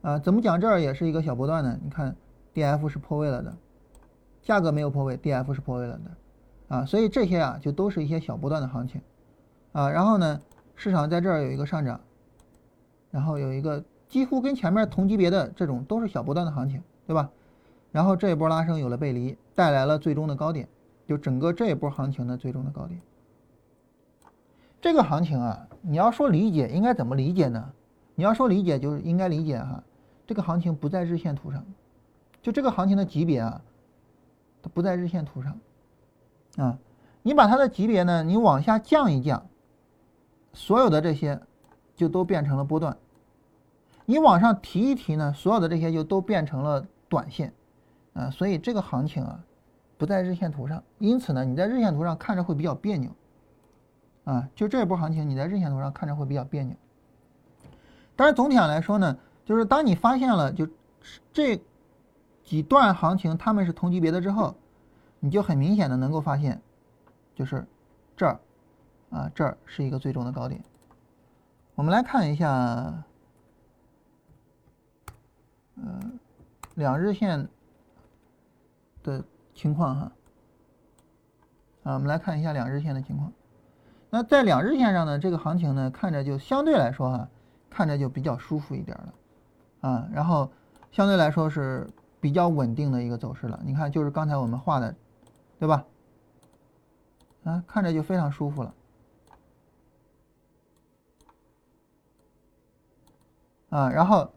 [0.02, 1.80] 啊，怎么讲这儿也是一个小波段呢？
[1.82, 2.14] 你看
[2.54, 3.56] ，D F 是破位了的，
[4.42, 9.00] 价格没有破位，D F 是破位了的，啊，所以这些啊就都是一些小波段的行情，
[9.72, 10.42] 啊，然后呢，
[10.78, 12.00] 市场在这儿有一个上涨，
[13.12, 17.30] 然后有一个几乎跟前面同级别的这种都是小波段的行情，对吧？
[17.92, 20.68] 然后这一波拉升有了背离，带来了最终的高点，
[21.08, 23.02] 就整个这一波行情的最终的高点。
[24.80, 27.74] 这个行情啊，你要说理解应该怎么理解呢？
[28.14, 29.84] 你要说理解就是应该理解哈。
[30.28, 31.66] 这个行情不在日线图上，
[32.42, 33.62] 就这个行情的级别啊，
[34.62, 35.58] 它不在日线图上，
[36.58, 36.78] 啊，
[37.24, 39.48] 你把它的级别呢，你往下降一降，
[40.58, 41.40] 所有的这些
[41.96, 42.98] 就都变成了波段，
[44.06, 47.54] 你往上提一提呢，所有的这些就都变成了短线，
[48.14, 49.40] 啊，所以这个行情啊，
[50.00, 53.12] 不在日线图上，因此呢，你在日线图上看着会比较别扭，
[54.24, 56.76] 啊，就这波行情你在日线图上看着会比较别扭，
[58.16, 59.16] 但是总体上来说呢。
[59.46, 60.68] 就是当你发现了就
[61.32, 61.58] 这
[62.44, 64.54] 几段行情他们是同级别的之后，
[65.22, 66.62] 你就很明显的能够发现，
[67.34, 67.66] 就是
[68.18, 68.38] 这儿
[69.10, 70.62] 啊这儿是一个最终的高点。
[71.76, 73.04] 我们来看一下，
[75.76, 76.20] 嗯，
[76.76, 77.48] 两日线
[79.04, 80.12] 的情况哈。
[81.84, 83.32] 啊，我们来看一下两日线的情况。
[84.10, 87.30] 那在两日线上呢，这个行情呢看着就相对来说哈，
[87.70, 89.14] 看着就比较舒服一点了。
[89.82, 90.52] 啊，然后
[90.92, 91.88] 相对来说是
[92.20, 93.60] 比较稳定的一个走势了。
[93.64, 94.96] 你看，就是刚才我们画的，
[95.60, 95.86] 对吧？
[97.44, 98.74] 啊，看着就非常舒服了。
[103.70, 104.32] 啊，然后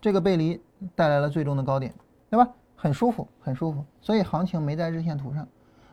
[0.00, 0.60] 这个背离
[0.94, 1.94] 带来了最终的高点，
[2.30, 2.50] 对吧？
[2.76, 3.84] 很舒服，很舒服。
[4.00, 5.46] 所以行情没在日线图上。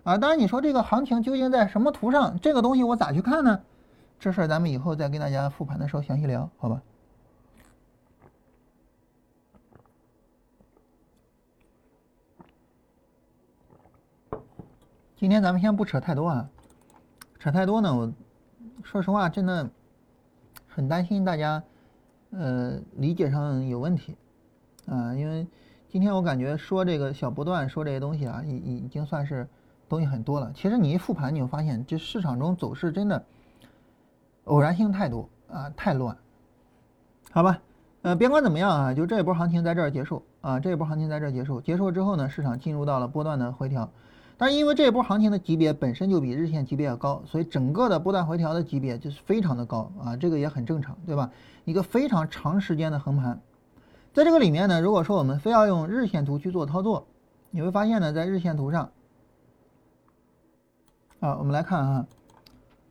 [0.03, 2.39] 啊，当然你说这个行情究竟在什么图上？
[2.39, 3.61] 这个东西我咋去看呢？
[4.19, 6.81] 这事儿咱们以后再跟大家复盘的时候详细聊，好吧？
[15.17, 16.47] 今天咱们先不扯太多啊，
[17.39, 18.13] 扯太多呢，我
[18.83, 19.67] 说实话真的
[20.67, 21.63] 很担心大家，
[22.37, 24.15] 呃，理解上有问题
[24.87, 25.47] 啊，因为
[25.87, 29.47] 今天我感觉说这个小波段说这些东西啊，已已经算是
[29.87, 30.51] 东西很多了。
[30.53, 33.23] 其实你一复盘，你就发现这市场中走势真的
[34.43, 36.17] 偶然性太多啊，太乱，
[37.31, 37.61] 好吧？
[38.01, 43.89] 呃，别管怎么样啊，就这一波行情在这儿结束啊，这一波行情在这儿结束，结束之后呢，市场进入到了波段的回调。
[44.37, 51.31] 但是因为这一波行情的级别本身就比日线级别要高，所以整个的波段回调的级别就是非常的高啊，这个也很正常，对吧？
[51.63, 53.39] 一个非常长时间的横盘，
[54.13, 57.07] 在这个里面呢，如果说我们非要用日线图去做操作，
[57.49, 58.91] 你会发现呢，在日线图上，
[61.21, 62.07] 啊，我们来看啊，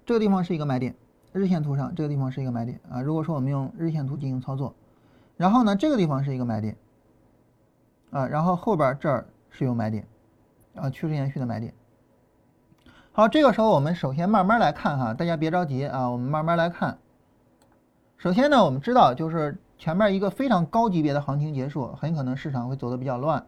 [0.06, 0.94] 这个地方是一个买点，
[1.32, 3.02] 日线图上这个地方是一个买点啊。
[3.02, 4.74] 如果说我们用日线图进行操作，
[5.36, 6.74] 然后呢，这个地方是一个买点，
[8.10, 10.06] 啊，然后后边这儿是有买点。
[10.74, 11.72] 啊，趋势延续的买点。
[13.12, 16.98] 好，这个时候我们首先慢慢来看哈，大家别着急啊，我们慢慢来看。
[18.16, 23.46] 首先呢，我们知道就是前面一个非常高级别的行情结束，很可能市场会走的比较乱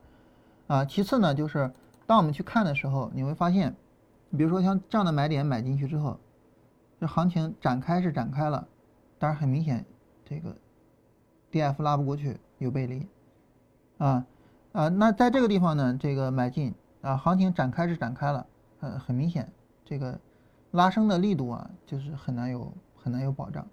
[0.69, 0.85] 啊。
[0.85, 1.69] 其次呢，就是
[2.07, 3.75] 当我们去看的时候，你会发现，
[4.37, 6.17] 比如说像这样的买点买进去之后，
[7.01, 8.69] 这行情展开是展开了，
[9.19, 9.85] 但是很明显
[10.25, 10.55] 这个
[11.51, 13.09] D F 拉不过去，有背离
[13.99, 14.25] 啊
[14.71, 14.89] 啊。
[14.89, 16.73] 那在这个地方呢，这个买进。
[17.07, 18.45] 啊，行情展开是展开了，
[18.81, 19.49] 呃，很明显，
[19.85, 20.19] 这个
[20.73, 23.65] 拉升的力度啊，就是很难有很难有保障，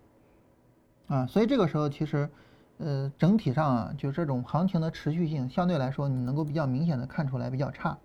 [1.08, 2.30] 啊，所以这个时候其实，
[2.78, 7.98] 呃，整体上啊，就这种行情的持续性相对来说，你能够比较明显的看出来比较差，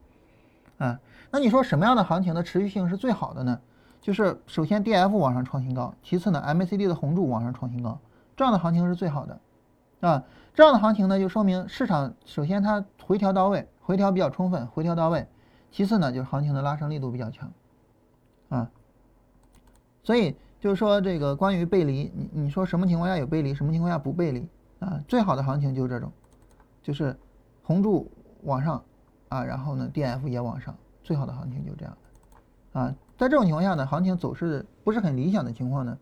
[0.78, 0.98] 啊，
[1.30, 3.60] 那你说什么样的行情的持续性是最好的呢？
[4.00, 8.00] 就是首先 D F 往上创新高，其次呢 M A C D 的红柱往上创新高，
[8.34, 9.38] 这样的行情是最好的，
[10.00, 10.24] 啊，
[10.54, 13.68] 这样的行情呢，就说明市场首先它回调到位。
[13.88, 15.26] 回调比较充分，回调到位。
[15.70, 17.50] 其次呢，就是行情的拉升力度比较强，
[18.50, 18.70] 啊，
[20.02, 24.46] 所以就是说这个关于背离，你你说什么情况下有背离，什么情况下不背离
[24.78, 25.02] 啊？
[25.08, 26.12] 最好的行情就是这种，
[26.82, 27.18] 就是
[27.62, 28.06] 红柱
[28.42, 28.84] 往上
[29.30, 31.96] 啊，然后呢，D F 也往上，最好的行情就这样
[32.72, 32.94] 的啊。
[33.16, 35.98] 在这种情况下呢，行情走势不是很理想的情况呢，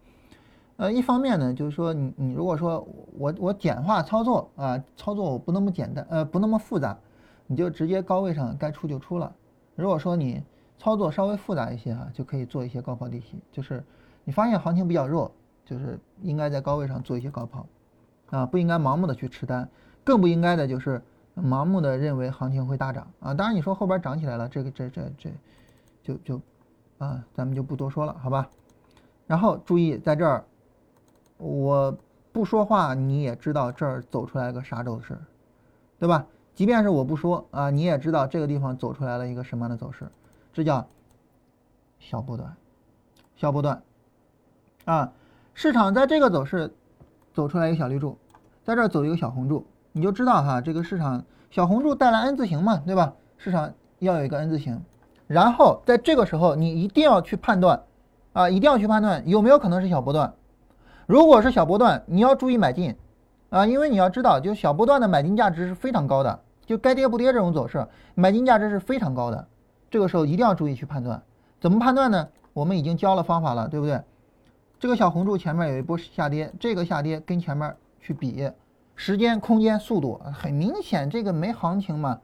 [0.78, 2.84] 呃，一方面呢，就是说你你如果说
[3.16, 6.99] 我我简化操作啊，操作我不那么简单，呃，不那么复杂。
[7.47, 9.35] 你就直接高位上该出就出了。
[9.75, 10.43] 如果说你
[10.79, 13.39] 操作稍微复杂一些啊，就可以做一些高抛低吸。
[13.53, 13.83] 就是
[14.25, 15.31] 你发现行情比较弱
[15.65, 17.67] 就是应该在高位上做一些高抛，
[18.31, 19.69] 啊，不应该盲目的去持单，
[20.05, 21.03] 更不应该的就是
[21.35, 23.35] 盲目的认为行情会大涨啊。
[23.35, 25.31] 当然你说后边涨起来了，这个这这这
[26.03, 26.41] 就就
[26.99, 28.49] 啊，咱们就不多说了，好吧？
[29.27, 30.45] 然后注意在这儿，
[31.37, 31.97] 我
[32.33, 35.19] 不说话你也知道这儿走出来个啥走势，
[35.99, 36.27] 对吧？
[36.57, 40.11] 即便是我不说啊，你也知道这个地方走出来了一个什么样的走势，
[40.55, 40.85] 这叫
[42.01, 42.57] 小波段，
[43.37, 43.83] 小波段
[44.87, 45.13] 啊。
[45.53, 46.75] 市场在这个走势
[47.35, 48.17] 走出来一个小绿柱，
[48.65, 53.13] 在这儿走一个小红柱，你就知道哈，这个市场小红柱带来 N 字形嘛，对吧？
[53.37, 54.83] 市场要有一个 N 字形，
[55.27, 57.83] 然后在这个时候你一定要去判断
[58.33, 60.33] 啊，一定要去判断有没有可能是小波段。
[61.07, 62.97] 如果是小波段，你要注意买进
[63.51, 66.41] 啊，因为你要知道，就小波段的买进价值是非常高的。
[66.67, 69.49] 就该跌不跌这种走势，买进价值是非常高的。
[69.89, 71.23] 这个时候一定要注意去判断，
[71.61, 72.29] 怎么判断呢？
[72.53, 74.03] 我们已经教了方法了，对不对？
[74.79, 78.51] 这个小红柱前面有一波下跌，这个下跌跟前面去比，
[78.95, 82.21] 时间、空间、速度，很明显这个没行情嘛，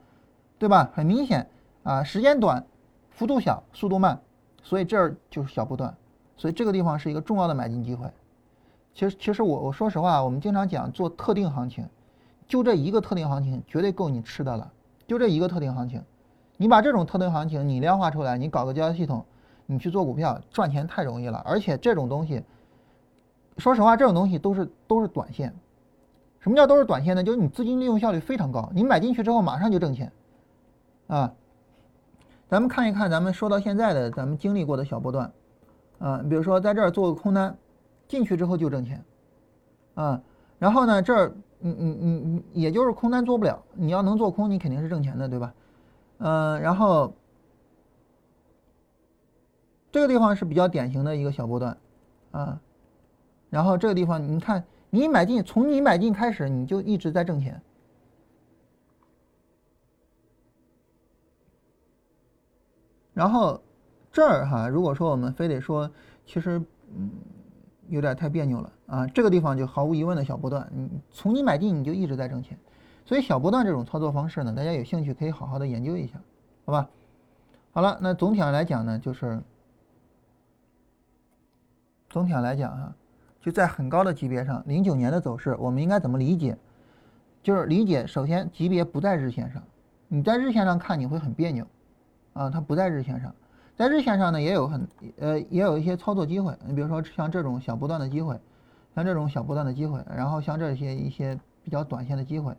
[0.59, 0.91] 对吧？
[0.93, 1.49] 很明显
[1.83, 2.65] 啊，时间短，
[3.11, 4.21] 幅度小，速度慢，
[4.63, 5.95] 所以这儿就是小波段，
[6.37, 8.07] 所以这个地方是一个重要的买进机会。
[8.93, 11.87] 其实，其实我我说实话，我们经常讲做特定行情。
[12.47, 14.71] 就这一个特定行情，绝对够你吃的了。
[15.07, 16.03] 就这一个特定行情，
[16.57, 19.25] 你把这种特定行情你量化出来，你搞个交易系统，
[19.67, 21.43] 你去做股票赚钱太容易了。
[21.45, 22.43] 而且这种东西，
[23.59, 25.55] 说实话，这种东西都是都是短线。
[26.41, 27.23] 什么叫都是短线呢？
[27.23, 30.11] 就是你资金利用效率非常高，你买进去之后马上就挣钱
[31.07, 31.33] 啊。
[32.49, 35.33] 咱们看一看，咱们说到现在的咱们经历过的小波段
[35.99, 37.57] 啊，比如说在这儿做个空单，
[38.09, 39.05] 进去之后就挣钱
[39.95, 40.21] 啊。
[40.59, 41.35] 然后呢，这儿。
[41.63, 45.55] 你你你你，也就是空单做不了，你要能做空，你肯定是挣钱的，对吧？
[46.19, 47.15] 嗯，然后
[49.93, 51.79] 这个地方是比较典型的一个小波段，
[52.33, 52.61] 啊，
[53.49, 57.63] 然后这个地方你看，你买进，从你买进开始，你就一直在挣钱，
[63.15, 63.63] 然后
[64.11, 65.91] 这儿哈，如果说我们非得说，
[66.27, 66.61] 其实
[66.97, 67.11] 嗯。
[67.89, 69.07] 有点太别扭了啊！
[69.07, 72.59] 这个地方就毫无疑问的小波段，你从你买进你就一直在挣钱，
[73.07, 76.21] 所以小波段这种操作方式呢，大家有兴趣可以好好的研究一下，
[76.67, 76.87] 好吧？
[77.73, 79.41] 好了，那总体上来讲呢，就是
[82.11, 82.95] 总体上来讲哈，
[83.41, 86.55] 就在很高的级别上，零九年的走势我们应该怎么理解？
[87.43, 89.63] 就是理解，首先级别不在日线上，
[90.07, 91.67] 你在日线上看你会很别扭
[92.35, 93.35] 啊，它不在日线上。
[93.75, 94.87] 在日线上呢，也有很
[95.17, 96.55] 呃，也有一些操作机会。
[96.67, 98.39] 你比如说像这种小波段的机会，
[98.95, 102.55] 像这种小波段的机会，然后像这些一些比较短线的机会，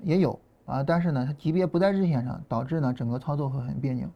[0.00, 0.82] 也有啊。
[0.82, 4.08] 但是呢，它级别不在日线上，导致呢整个操作会很别扭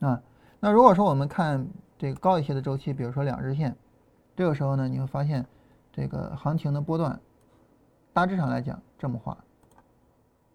[0.00, 0.20] 啊。
[0.60, 1.66] 那如果说我们看
[1.98, 3.74] 这个高一些的周期，比如说两日线，
[4.36, 5.46] 这个时候呢，你会发现
[5.92, 7.18] 这个行情的波段
[8.12, 9.36] 大致上来讲这么画，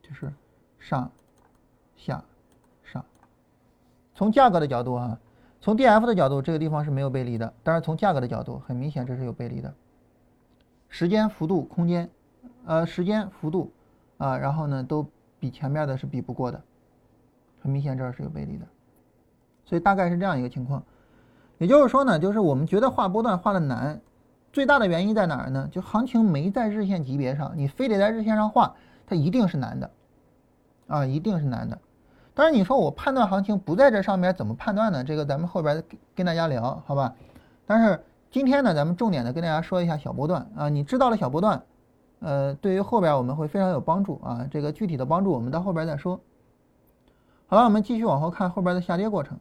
[0.04, 0.32] 就是
[0.78, 1.12] 上
[1.96, 2.24] 下
[2.84, 3.04] 上。
[4.14, 5.20] 从价格的角度啊，
[5.60, 7.52] 从 D F 的角度，这个地方是没有背离的。
[7.64, 9.74] 但是从价格的角度，很明显这是有背离的。
[10.98, 12.10] 时间、幅度、空间，
[12.66, 13.70] 呃，时间、幅度
[14.18, 15.06] 啊，然后呢，都
[15.42, 16.62] 比前面的是比不过的。
[17.62, 18.66] 很明显这儿是有背离的，
[19.66, 20.82] 所以大概是这样一个情况。
[21.58, 24.00] 也就是说呢，就是我们觉得画波段画的难，
[24.54, 25.68] 最大的原因在哪儿呢？
[25.70, 28.74] 就行情没在日线级别上，你非得在日线上画，
[29.06, 29.92] 它一定是难的，
[30.88, 31.78] 啊，一定是难的。
[32.34, 35.04] 当然，你说我判断行情不在这上面，怎么判断呢？
[35.04, 35.84] 这个咱们后边
[36.16, 37.14] 跟大家聊，好吧？
[37.66, 40.70] 但是今天呢，咱们重点的跟大家说一下小波段啊。
[40.70, 41.64] 你知道了小波段，
[42.20, 44.48] 呃，对于后边我们会非常有帮助啊。
[44.52, 46.20] 这个具体的帮助我们到后边再说。
[47.48, 49.40] 好了，我们继续往后看后边的下跌过程。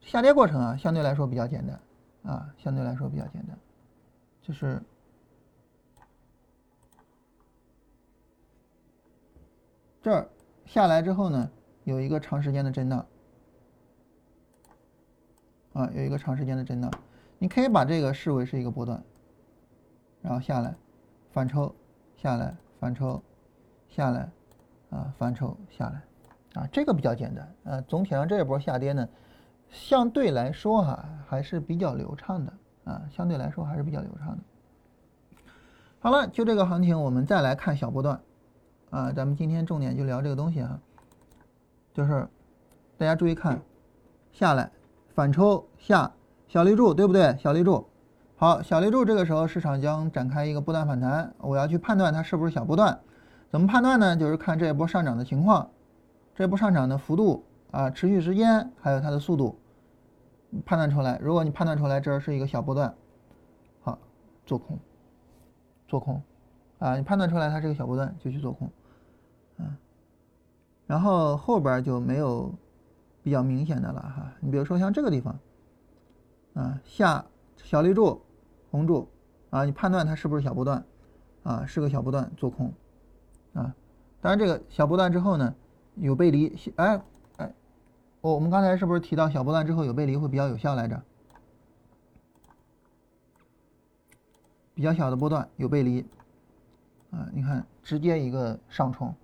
[0.00, 3.58] 下跌过程啊，相对来说比较简单啊，相对来说比较简单，
[4.42, 4.82] 就是
[10.02, 10.28] 这儿
[10.66, 11.50] 下来之后呢。
[11.84, 13.06] 有一个长时间的震荡，
[15.72, 16.92] 啊，有一个长时间的震荡，
[17.38, 19.02] 你可以把这个视为是一个波段，
[20.22, 20.74] 然后下来，
[21.30, 21.74] 反抽，
[22.16, 23.22] 下来，反抽，
[23.88, 24.28] 下来，
[24.90, 29.08] 啊，反抽下来，啊，这个比较简单，呃，总体上这一波下跌呢，
[29.70, 32.52] 相对来说哈还是比较流畅的，
[32.84, 34.42] 啊，相对来说还是比较流畅的。
[36.00, 38.20] 好了，就这个行情，我们再来看小波段，
[38.90, 40.80] 啊，咱们今天重点就聊这个东西啊。
[41.92, 42.28] 就是
[42.96, 43.60] 大家注意看，
[44.32, 44.70] 下来
[45.14, 46.12] 反抽下
[46.48, 47.36] 小绿柱，对不对？
[47.38, 47.86] 小绿柱，
[48.36, 52.98] 好，小绿柱这个时候市场将展开一个波段反弹，我要去判断它是不是小波段，
[53.50, 54.16] 怎么判断呢？
[54.16, 55.70] 就是看这一波上涨的情况，
[56.34, 59.58] 这波上涨的幅度啊，持续时间还有它的速度，
[60.64, 61.18] 判断出来。
[61.22, 62.94] 如果你判断出来这是一个小波段，
[63.82, 63.98] 好，
[64.46, 64.78] 做空，
[65.86, 66.22] 做空，
[66.78, 68.70] 啊，你判断出来它是个小波段就去做空，
[69.58, 69.76] 嗯，
[70.86, 72.50] 然后后边就没有
[73.22, 74.32] 比较明显的了哈。
[74.40, 75.38] 你比如说像这个地方，
[76.58, 77.24] 啊，下
[77.56, 78.20] 小绿柱、
[78.72, 79.08] 红柱，
[79.50, 80.84] 啊，你判断它是不是小波段，
[81.44, 82.72] 啊，是个小波段做空，
[83.54, 83.72] 啊，
[84.20, 85.54] 当然这个小波段之后呢
[85.94, 87.00] 有背离，哎
[87.36, 87.54] 哎，
[88.20, 91.00] 我我们刚才是不是提到小波段之后有背离会比较有效来着？
[94.74, 96.04] 比较小的波段有背离，
[97.12, 99.14] 啊，你看直接一个上冲，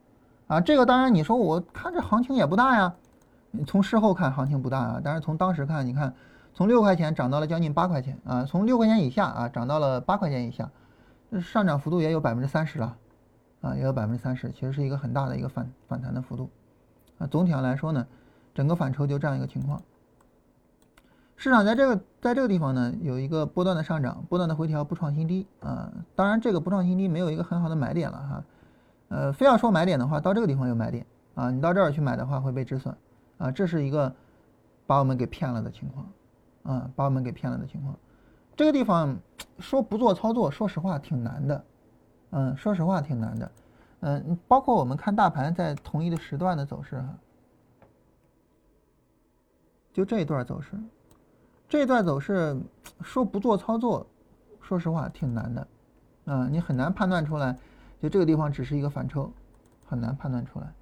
[0.47, 2.95] 啊，这个当然你说我看这行情也不大呀，
[3.51, 6.14] 你从事后看行情不大啊，但是从当时看，你看
[6.55, 10.71] 从六块钱涨到了将近八块钱啊，从六块钱以下啊涨到了八块钱以下，
[11.43, 12.97] 上涨幅度也有百分之三十了，
[13.61, 16.49] 啊，也有百分之三十，其实是一个很大的一个反反弹的幅度，
[17.19, 18.07] 啊，总体上来说呢，
[18.55, 19.83] 整个反抽就这样一个情况。
[21.37, 25.93] 市场在这个在这个地方呢，有一个波段的上涨，波段的回调，不创新低啊。
[26.15, 28.45] 当然，这个不创新低没有一个很好的买点了哈。
[29.09, 31.51] 呃，非要说买点的话，到这个地方有买点啊。
[31.51, 32.97] 你到这儿去买的话会被止损
[33.39, 33.51] 啊。
[33.51, 34.15] 这是一个
[34.87, 36.07] 把我们给骗了的情况
[36.65, 37.97] 啊，把我们给骗了的情况。
[38.57, 39.17] 这个地方
[39.59, 41.65] 说不做操作，说实话挺难的。
[42.31, 43.53] 嗯，说实话挺难的。
[44.01, 47.09] 嗯，包括我们看大盘在同一的时段的走势哈，
[49.93, 50.73] 就这一段走势。
[51.69, 52.61] 这一段走势
[53.01, 54.07] 说不做操作，
[54.61, 55.69] 说实话挺难的，
[56.27, 57.57] 嗯，你很难判断出来，
[58.01, 59.33] 就这个地方只是一个反抽，
[59.87, 60.73] 很难判断出来。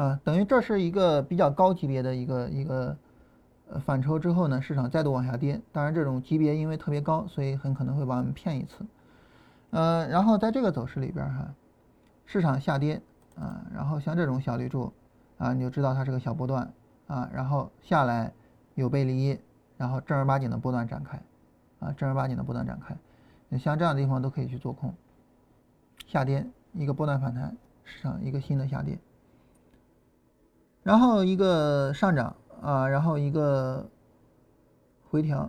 [0.00, 2.96] 啊，等于这是一个比较高级别的一个一个
[3.68, 5.60] 呃反抽之后呢，市场再度往下跌。
[5.72, 8.86] 当然，这种级别因为特别高，所以很可能会把我们骗一次。
[9.72, 11.54] 呃，然后在这个走势里边哈，
[12.24, 13.02] 市场下跌
[13.38, 14.90] 啊，然后像这种小绿柱
[15.36, 16.72] 啊，你就知道它是个小波段
[17.06, 18.32] 啊，然后下来
[18.76, 19.38] 有背离，
[19.76, 21.20] 然后正儿八经的波段展开
[21.80, 22.96] 啊，正儿八经的波段展开，
[23.58, 24.94] 像这样的地方都可以去做空。
[26.06, 28.98] 下跌一个波段反弹，市场一个新的下跌，
[30.90, 33.88] 然后一个上涨啊，然后一个
[35.08, 35.48] 回调，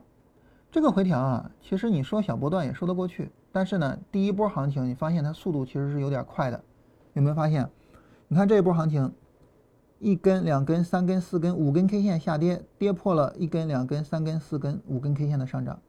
[0.70, 3.32] 这个回调啊，其实你说小波段也说得过去。
[3.52, 6.64] 但是呢，第一波行情你发现它速度其实是有点快的，
[7.14, 7.68] 有没有发现？
[8.28, 9.12] 你看这一波行情，
[9.98, 15.80] 一根、两根、三根、四根、五根 K 线下跌，跌破了一根、两根、三根、四根、五根 K 线的上涨，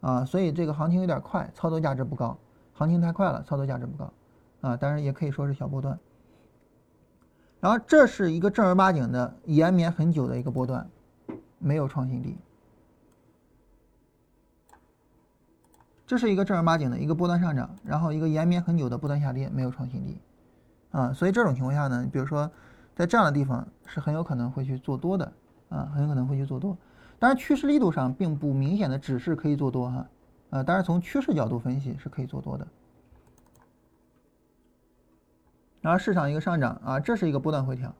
[0.00, 2.38] 啊，所以这个行情有点快，操作价值不高，
[2.72, 4.12] 行情太快了，操作价值不高，
[4.60, 5.98] 啊，当然也可以说是小波段。
[7.66, 10.88] 然后这是一个正儿八经的延绵很久的一个波段，
[11.58, 12.38] 没有创新低。
[16.06, 20.16] 这是一个正儿八经的一个波段上涨，然后一个延绵很久的波段下跌，没有创新低，
[20.92, 22.48] 啊，所以这种情况下呢，比如说
[22.94, 25.32] 在这样的地方是很有可能会去做多的，
[25.68, 26.78] 啊，很有可能会去做多。
[27.18, 30.06] 当然趋势力度上并不明显的指示可以做多哈，
[30.50, 32.68] 啊，当然从趋势角度分析是可以做多的。
[35.86, 37.94] 然后市场一个上涨啊，这是一个波段回调，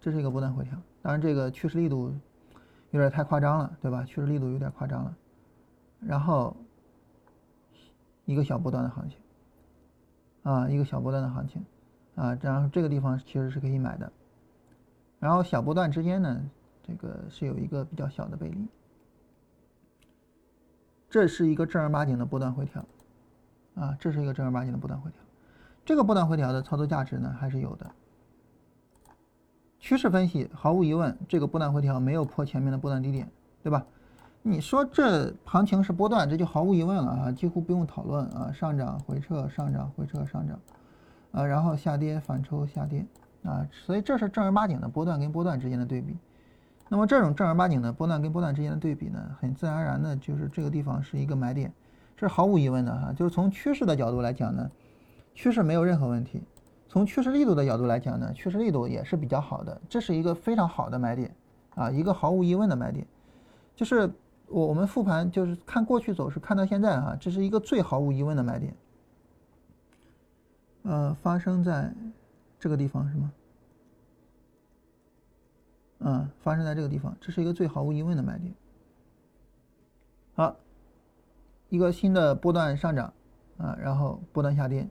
[0.00, 0.72] 这是一个波段回调，
[1.02, 2.10] 当然这个趋势力度
[2.92, 4.02] 有点太夸张了，对吧？
[4.04, 5.14] 趋势力度有点夸张了，
[6.00, 6.56] 然后。
[8.24, 9.18] 一个小波段的行情，
[10.42, 11.64] 啊，一个小波段的行情，
[12.16, 14.12] 啊，然后这个地方其实是可以买的，
[15.20, 16.50] 然后小波段之间呢，
[16.82, 18.66] 这个是有一个比较小的背离，
[21.08, 22.84] 这是一个正儿八经的波段回调，
[23.76, 25.20] 啊，这是一个正儿八经的波段回调，
[25.86, 27.88] 这个波段回调的操作价值呢还是有的，
[29.78, 33.30] 趋势分析毫无疑问，这个波段回调没有破前面的波段低点，
[33.62, 33.86] 对吧？
[34.42, 40.58] 你说这行情是波段，这就毫无疑问了啊，几乎不用讨论啊，上涨回撤，上涨回撤，上涨，
[41.30, 43.06] 啊，然后下跌反抽下跌，
[43.44, 46.16] 啊，所以这是正儿八经的波段跟波段之间的对比。
[46.88, 51.72] 那么这种正儿八经的波段跟波段之间的对比呢，很自然而然的就是这个地方是一个买点，
[52.16, 53.12] 这是毫无疑问的哈。
[53.12, 54.68] 就是从趋势的角度来讲呢，
[55.36, 56.40] 趋势没有任何问题；
[56.88, 61.32] 从趋势力度的角度来讲呢，趋势力度也是比较好的，这是一个非常好的买点
[61.76, 63.06] 啊，一个毫无疑问的买点，
[63.76, 64.10] 就是。
[64.48, 68.72] 我我们复盘就是看过去走势，看到现在哈，这是一个最毫无疑问的买点。
[70.84, 71.92] 呃，发生在
[72.56, 73.32] 这个地方是吗？
[75.98, 78.54] 嗯，发生在这个地方，这是一个最毫无疑问的买点。
[80.36, 80.54] 好，
[81.68, 83.12] 一个新的波段上涨
[83.58, 84.88] 啊，然后波段下跌。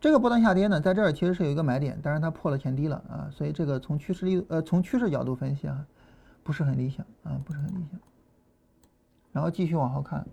[0.00, 5.86] 这个波段下跌呢，在这儿其实是有一个买点，但是它破了前低了啊，所以这个从趋势力呃从趋势角度分析啊，
[6.42, 8.00] 不是很理想啊，不是很理想。
[9.30, 10.26] 然后继续往后看，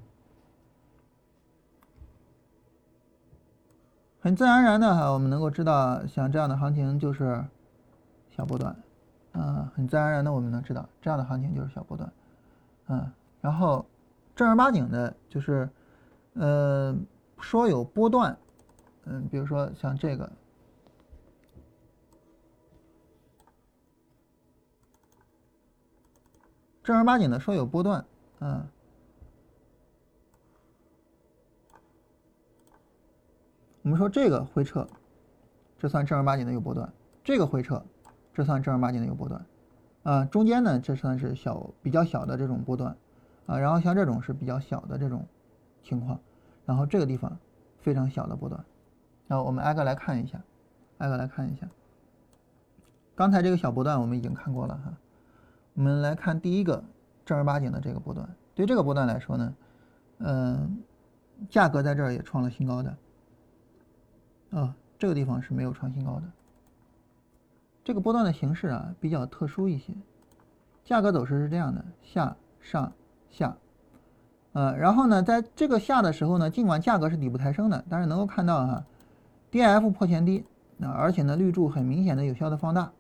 [4.21, 7.43] 很自然而然的哈，我们能够知道，像这样的行情就是
[8.29, 8.75] 小波段，
[9.33, 12.11] 嗯，很自然而然的我们能知道这样的行情就是小波段，
[12.87, 13.11] 嗯，
[13.41, 13.85] 然后
[14.33, 15.69] 正儿八经的就是，
[16.33, 16.95] 呃，
[17.39, 18.35] 说有波段，
[19.09, 20.31] 嗯，比如说像这个。
[26.83, 28.05] 正儿八经的说有波段，
[28.39, 28.65] 嗯，
[33.81, 34.87] 我们说这个回撤，
[35.77, 36.87] 这算正儿八经的有波段；
[37.25, 37.83] 这个回撤，
[38.33, 39.45] 这算正儿八经的有波段，
[40.03, 42.95] 啊，中间呢这算是小比较小的这种波段，
[43.47, 45.27] 啊，然后像这种是比较小的这种
[45.83, 46.17] 情况，
[46.65, 47.37] 然后这个地方
[47.81, 48.63] 非常小的波段，
[49.27, 50.41] 然后我们挨个来看一下，
[50.99, 51.67] 挨个来看一下，
[53.15, 54.93] 刚才这个小波段我们已经看过了哈。
[55.73, 56.83] 我们来看第一个
[57.25, 59.55] 正儿八经的这个波段，对这个波段来说呢，
[60.19, 60.81] 嗯，
[61.49, 62.97] 价格在这儿也创了新高的，
[64.51, 66.23] 啊，这个地方是没有创新高的。
[67.83, 69.93] 这个波段的形式啊比较特殊一些，
[70.83, 72.91] 价格走势是这样的，下上
[73.29, 73.55] 下，
[74.53, 78.85] 呃，然后呢，在这个下的时候呢，尽管价格是底部抬升的，但是能够看到哈
[79.51, 80.45] ，D F 破前低，
[80.77, 82.91] 那而且呢绿柱很明显的有效的放大，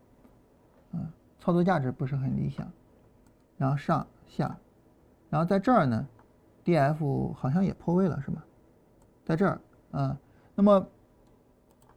[0.91, 1.07] 嗯。
[1.39, 2.69] 操作价值不是很理想，
[3.57, 4.57] 然后上下，
[5.29, 6.05] 然后在这儿呢
[6.65, 8.43] ，D F 好像也破位了是吧？
[9.23, 10.17] 在这儿啊，
[10.55, 10.85] 那么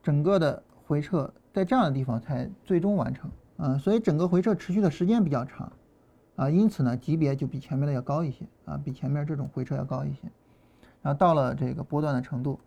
[0.03, 5.73] 整个的回撤在这样的地方才最终完成啊，所以整个回撤持续的时间比较长
[6.37, 10.31] 啊，因此呢级别就比前面的要高一些啊，比前面这种回撤要高一些，
[11.03, 12.61] 然后到了这个波段的程度，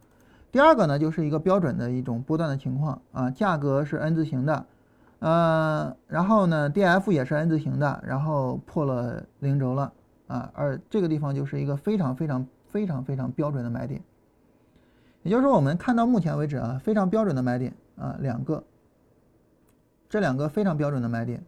[0.54, 4.66] 第二个呢就是一个标准的一种波段的情况啊，价格是 N 字形的。
[5.18, 9.92] 呃，然后呢，D F 也是 N 字形的，然后破了零轴了
[10.28, 14.00] 啊，而这个地方就是一个非常非常非常非常标准的买点，
[15.24, 18.64] 也就是说，我们看到目前为止啊，非常标准的买点啊，两个，
[20.08, 21.44] 这两个非常标准的买点，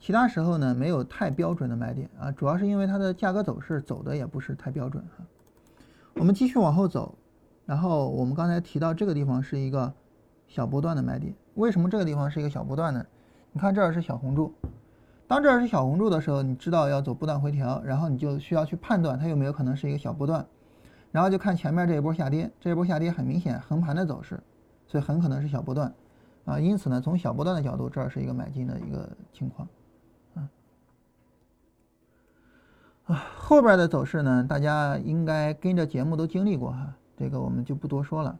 [0.00, 5.24] 其他时候呢没有太标准的买点啊，主要是因为它的价格走势走的也不是太标准哈。
[6.14, 7.14] 我们继续往后走，
[7.66, 9.92] 然后我们刚才提到这个地方是一个
[10.46, 11.34] 小波段的买点。
[11.54, 13.04] 为什么这个地方是一个小波段呢？
[13.52, 14.54] 你看这儿是小红柱，
[15.26, 20.46] 当这儿是小红柱的时候，你知道要走波段回调，然后你就需要去判断它有没有可能是一个小波段，
[21.10, 24.42] 然后就看前面这一波下跌，这一波下跌很明显横盘的走势，
[24.86, 25.92] 所以很可能是小波段，
[26.46, 29.68] 啊，因此呢，从小波段的角度，这儿是一个买进的一个情况，
[30.34, 30.48] 啊，
[33.04, 38.38] 啊，后边的走势呢，大家应该跟着节目都经历过哈，这个我们就不多说了。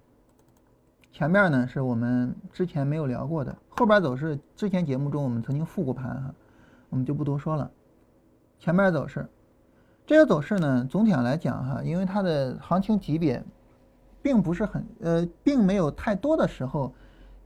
[1.13, 6.35] 前面呢是我们之前没有聊过的，后边走势之前节目中我们曾经复过盘哈，
[6.89, 7.71] 我们就不多说了。
[8.59, 9.29] 前面走势，
[10.07, 13.45] 这个走势呢总体上来讲哈，因为它的行情级别
[14.23, 16.95] 并不是很呃，并没有太多的时候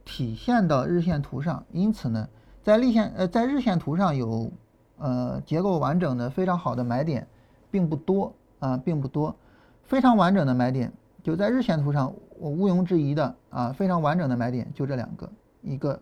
[0.04, 2.28] 体现到日线图上，因此呢，
[2.62, 4.52] 在立线呃在日线图上有
[4.98, 7.26] 呃结构完整的非常好的买点
[7.68, 9.34] 并不多啊，并不多，
[9.82, 10.92] 非常完整的买点
[11.26, 12.14] 就在日线图上。
[12.38, 15.28] 我毋庸置疑的啊，非常完整的买点就这两个，
[15.60, 16.00] 一个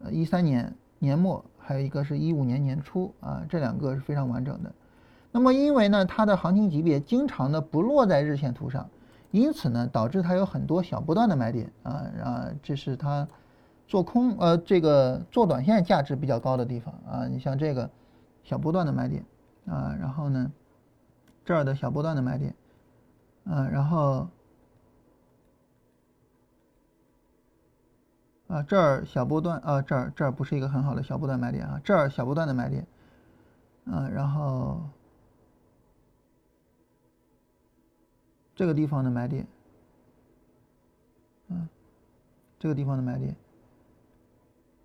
[0.00, 4.70] 呃一三年年末，还有一个是一五年年初啊，这两个是非常完整的。
[5.32, 8.86] 那么因为呢，它的行情级别经常的不落在日线图上，
[9.30, 13.26] 因此呢，导致它有很多小波段的买点啊啊，这是它
[13.88, 17.26] 做空呃这个做短线价值比较高的地方啊。
[17.26, 17.88] 你像这个
[18.42, 19.24] 小波段的买点
[19.66, 20.52] 啊，然后呢
[21.42, 22.52] 这儿的小波段的买点
[23.44, 24.28] 啊，然后。
[28.48, 32.84] 啊，这儿小波段啊，这儿这儿不是一个很好的小波段买点啊，这儿小波段的买点，
[33.84, 34.80] 嗯，然后
[38.56, 39.46] 这个地方的买点，
[41.46, 41.68] 嗯，
[42.58, 43.36] 这个地方的买点，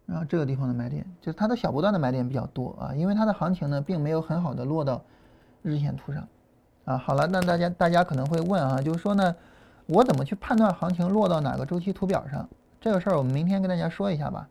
[0.05, 5.03] 然后这个地方的买点，就是它的小波段的买点比较多啊，因为它的行情呢并没有很好的落到
[5.63, 6.27] 日线图上，
[6.85, 9.35] 啊，好了，那大家大家可能会问啊，就是说呢，
[9.87, 12.47] 我怎么去判断行情落到哪个周期图表上？
[12.79, 14.47] 这个事儿我们明天跟大家说一下吧。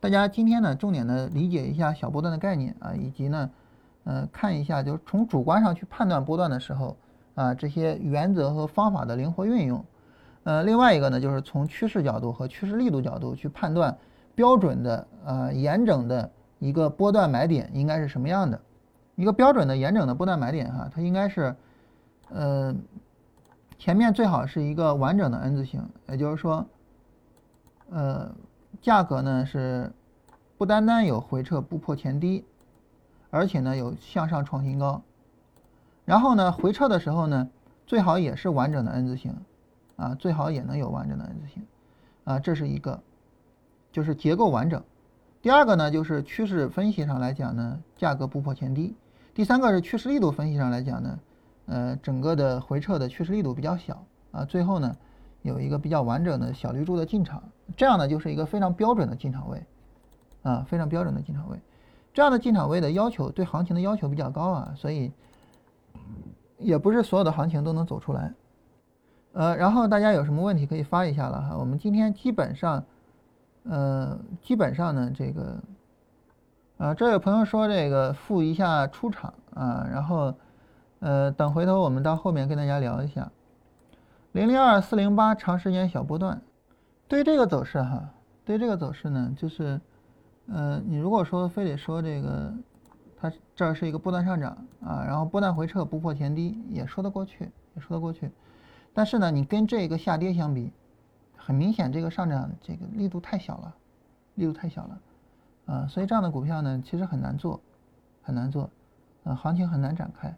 [0.00, 3.50] 大家今天呢，重点的理解一下小波段的概念啊，以及呢，
[4.04, 6.96] 呃，看一下就是从主观上去判断波段的时候
[7.34, 9.84] 啊，这些原则和方法的灵活运用。
[10.44, 13.94] 呃，另外一个呢，就是从趋势角度和趋势力度角度去判断
[14.34, 18.58] 标准的呃严整的一个波段买点应该是什么样的。
[19.16, 21.54] 一个标准的严整的波段买点哈，它应该是，
[22.30, 22.74] 呃，
[23.78, 26.66] 前面最好是一个完整的 N 字形，也就是说。
[27.90, 28.34] 呃，
[28.80, 29.92] 价格呢是
[30.56, 32.42] 不单单有回撤不破前低，
[33.30, 35.02] 而且呢有向上创新高，
[36.06, 37.48] 然后呢回撤的时候呢
[37.86, 39.36] 最好也是完整的 N 字形，
[39.96, 41.62] 啊最好也能有完整的 N 字形，
[42.24, 43.00] 啊这是一个，
[43.92, 44.82] 就是结构完整，
[45.42, 48.94] 第二个呢，就是趋势分析上来讲呢，价格不破前低；
[49.34, 51.18] 第三个是趋势力度分析上来讲呢，
[51.66, 54.44] 呃，整个的回撤的趋势力度比较小啊。
[54.44, 54.96] 最后呢，
[55.42, 57.42] 有一个比较完整的小绿柱的进场，
[57.76, 59.60] 这样呢就是一个非常标准的进场位
[60.42, 61.60] 啊，非常标准的进场位。
[62.12, 65.10] 这样的进场位的要求对行情的要求比较高啊，所以
[66.58, 68.32] 也不是所有的行情都能走出来。
[69.32, 71.56] 呃，然后大家有什么问题可以发一下了哈。
[71.58, 72.84] 我们今天基本上，
[73.64, 75.60] 呃，基本上呢，这个，
[76.76, 80.34] 啊，这有朋友说这个付一下出场啊，然后，
[80.98, 83.30] 呃，等回头我们到后面跟大家聊一下，
[84.32, 86.42] 零零二四零八长时间小波段，
[87.06, 88.10] 对于这个走势哈，
[88.44, 89.80] 对于这个走势呢，就是，
[90.48, 92.52] 呃，你如果说非得说这个，
[93.16, 94.50] 它这是一个波段上涨
[94.84, 98.28] 啊，然后波段回撤不破前低，也说得过去，也说得过去。
[98.92, 100.72] 但是呢，你跟这个下跌相比，
[101.36, 103.74] 很明显这个上涨这个力度太小了，
[104.34, 104.98] 力度太小了，
[105.66, 107.60] 啊，所以这样的股票呢，其实很难做，
[108.22, 108.70] 很难做，
[109.24, 110.36] 啊，行情很难展开。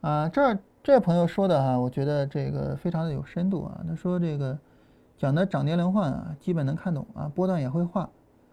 [0.00, 3.84] 啊，这这位朋友说的哈，我觉得这个非常的有深度啊。
[3.88, 4.58] 他说这个
[5.16, 8.08] 讲的涨跌轮换啊，基本能看懂啊，波段也会画，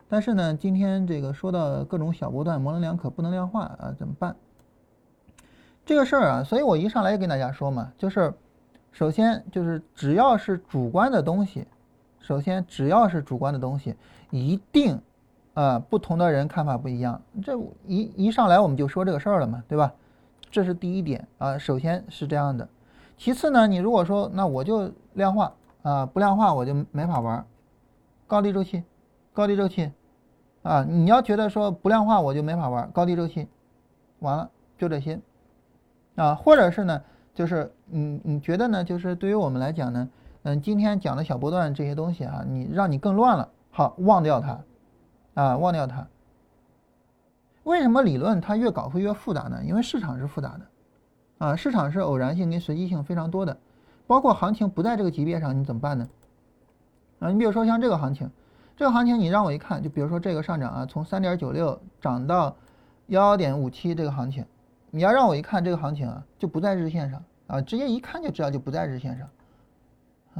[0.08, 4.36] 但是呢，今天这个说到各种小波段模棱两可，不能量化啊，怎么办？
[5.86, 8.32] 这个事儿啊，所以我一上来就跟大家说嘛，就是，
[8.92, 11.66] 首先就是只要是主观的东西，
[12.30, 13.96] 首先只要是主观的东西，
[14.30, 15.02] 一定，
[15.56, 17.58] 啊，不同的人看法不一样，这
[17.88, 19.92] 一一上来我们就说这个事儿了嘛，对吧？
[20.52, 22.70] 这是第一点啊，首先是这样的。
[23.18, 25.52] 其次呢，你如果说那我就量化
[25.82, 27.44] 啊，不量化我就没法玩，
[28.28, 28.84] 高低周期，
[29.34, 29.92] 高低周期，
[30.62, 33.48] 啊，你要觉得说不量化我就没法玩高低周期，
[34.20, 35.20] 完了就这些。
[36.14, 37.02] 啊，或者是呢，
[37.34, 38.84] 就是你你觉得呢？
[38.84, 40.08] 就是对于我们来讲呢，
[40.44, 44.62] 嗯，今天讲的小波段这些东西啊，你让你更乱了，好，忘掉它，
[45.34, 46.08] 啊，忘掉它。
[47.64, 49.62] 为什么理论它越搞会越复杂呢？
[49.64, 53.58] 因为市场是复杂的，啊，市场是偶然性跟随机性非常多的，
[54.08, 56.08] 包括行情不在这个级别上，你怎么办呢？
[57.20, 58.32] 啊，你比如说像这个行情，
[58.78, 62.56] 这个行情你让我一看，就比如说这个上涨啊，从三点九六涨到
[63.08, 64.46] 幺点五七这个行情。
[64.90, 69.28] 你要让我一看这个行情啊，就不在日线上啊，直接一看就知道就不在日线上，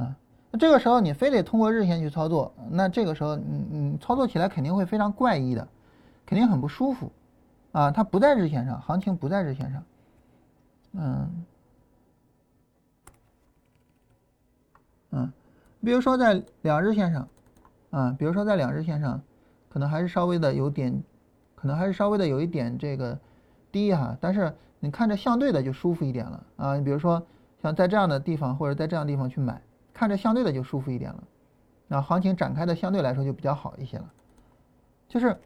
[0.00, 0.16] 啊，
[0.50, 5.68] 那这个时候你非得通过日线去操作，那这个时候你你操作起来肯定会非常怪异的，
[6.24, 7.12] 肯定很不舒服，
[7.72, 9.82] 啊，它不在日线上，行情不在日线上，
[10.92, 11.44] 嗯，
[15.10, 15.32] 嗯，
[15.84, 17.28] 比如说在两日线上，
[17.90, 19.20] 啊，比如说在两日线上，
[19.68, 21.02] 可能还是稍微的有点，
[21.54, 23.18] 可能还是稍微的有一点这个。
[23.72, 26.76] 低哈，但是你看着相对的就舒服一点了啊。
[26.76, 27.24] 你比如说
[27.62, 29.62] 像在这样的地方或者在这样的地方去买，
[30.00, 31.22] 看着相对的就舒服一点了，
[31.86, 34.10] 那行情展开的相对来说就比较好一些了。
[35.06, 35.38] 就是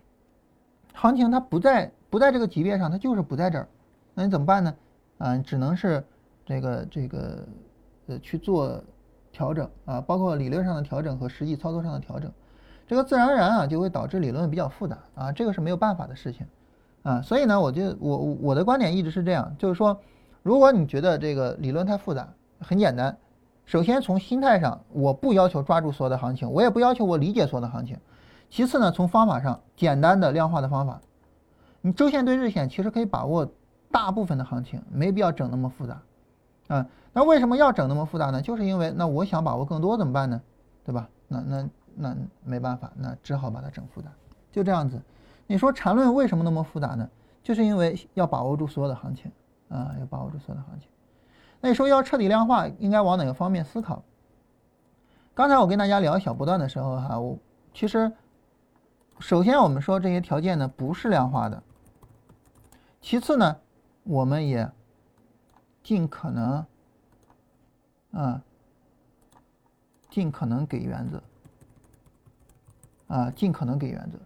[0.92, 3.66] 行情它不在不在这个级别上，它就是不在这儿，
[4.14, 4.72] 那你怎么办呢？
[5.18, 6.05] 啊，只能是
[6.46, 7.44] 这个这个
[8.07, 8.80] 呃去做
[9.32, 12.30] 调整啊，包括理论上的调整和实际操作上的调整，
[12.86, 16.46] 这个自然而然啊就会导致理论比较复杂啊，这个是没有办法的事情。
[17.02, 20.00] 啊，所以呢，我就我我的观点一直是这样，就是说，
[20.44, 23.18] 如果你觉得这个理论太复杂，很简单，
[23.66, 27.98] 首先从心态上，我不要求抓住所有的行情，我也不要求我理解所有的行情。
[28.50, 31.00] 其次呢，从方法上，简单的量化的方法，
[31.80, 33.50] 你周线对日线其实可以把握
[33.90, 36.00] 大部分的行情，没必要整那么复杂。
[36.68, 38.40] 啊，那为什么要整那么复杂呢？
[38.40, 40.40] 就是因为那我想把握更多怎么办呢？
[40.84, 41.08] 对吧？
[41.28, 44.08] 那那那没办法，那只好把它整复杂，
[44.52, 45.00] 就这样子。
[45.46, 47.08] 你说缠论为什么那么复杂呢？
[47.42, 49.30] 就是因为要把握住所有的行情
[49.68, 50.88] 啊，要把握住所有的行情。
[51.64, 54.02] 那你说要彻底量化，应该往哪个方面思考？
[55.32, 57.38] 刚才我跟大家聊小波段的时候哈，我
[57.72, 58.12] 其实
[59.18, 61.62] 首先我们说这些条件呢不是量化的，
[63.00, 63.56] 其次呢，
[64.02, 64.70] 我们也
[65.82, 66.66] 尽可能
[68.12, 68.42] 啊，
[70.10, 71.22] 尽可能给原则
[73.06, 74.18] 啊，尽可能给原则。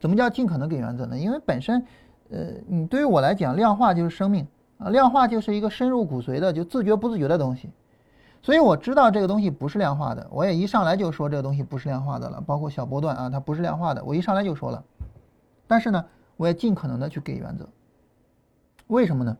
[0.00, 1.18] 怎么叫尽可能给原则呢？
[1.18, 1.86] 因为本身，
[2.30, 4.48] 呃，你对于我来讲，量化就是生命
[4.78, 7.70] 啊，量化就是一个深入骨髓的，就自觉不自觉的东西。
[8.42, 12.40] 所以我知道这个东西不是量化的，我也一上来就说这个东西不是量化的了。
[12.40, 14.84] 包括小波段啊，它不是量化的，我一上来就说了。
[15.66, 16.04] 但是呢，
[16.36, 17.68] 我也尽可能的去给原则。
[18.86, 19.36] 为什么呢？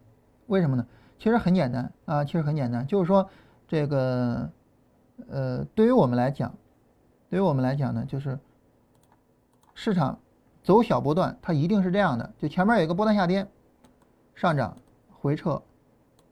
[0.47, 0.87] 为什么呢？
[1.18, 3.28] 其实很简单啊，其实很简单，就是说
[3.68, 4.51] 这个，
[5.28, 6.53] 呃，对于我们来讲，
[7.30, 8.39] 对于我们来讲呢，就是
[9.74, 10.18] 市场。
[10.64, 13.47] 走小波段，它一定是这样的，就前面有一个波段下跌，
[14.34, 14.76] 上涨，
[15.27, 15.61] 回撤，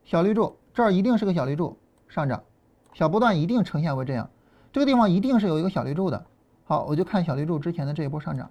[0.05, 1.76] 小绿柱，这儿一定是个小绿柱，
[2.07, 2.45] 上涨，
[2.92, 4.30] 小波段一定呈现为这样，
[4.72, 6.26] 这个地方一定是有一个小绿柱的，
[6.62, 8.51] 好，我就看小绿柱之前的这一波上涨，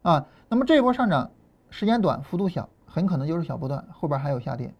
[0.00, 1.30] 啊，那么这一波上涨
[1.68, 4.72] 时间短，幅度小，很可能就是小波段，后边还有下跌。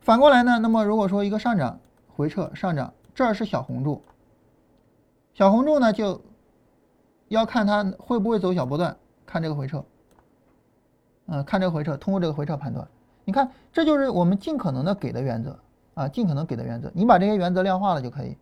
[0.00, 4.02] 反过来呢，那么如果说一个上涨回撤上涨，这儿是小红柱，
[5.34, 6.22] 小红柱呢就
[7.28, 8.96] 要看它会不会走小波段，
[9.26, 9.84] 看这个回撤，
[11.26, 12.88] 嗯，看这个回撤，通过这个回撤判断。
[13.24, 15.58] 你看，这就是我们尽可能的给的原则
[15.94, 18.36] 啊，尽可能给的原则，你把这些原则量化了就可以，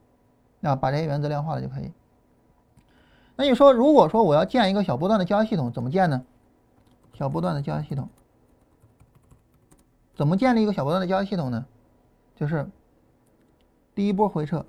[0.63, 1.93] 啊，把这些原则量化了就可以。
[3.37, 6.25] 那你说，如果说我要建一个小波段的交易系统，怎么建呢？
[7.15, 8.09] 小波段的交易系统，
[10.15, 11.67] 怎么建立一个小波段的交易系统呢？
[12.37, 12.71] 就是
[13.95, 14.65] 第一波回撤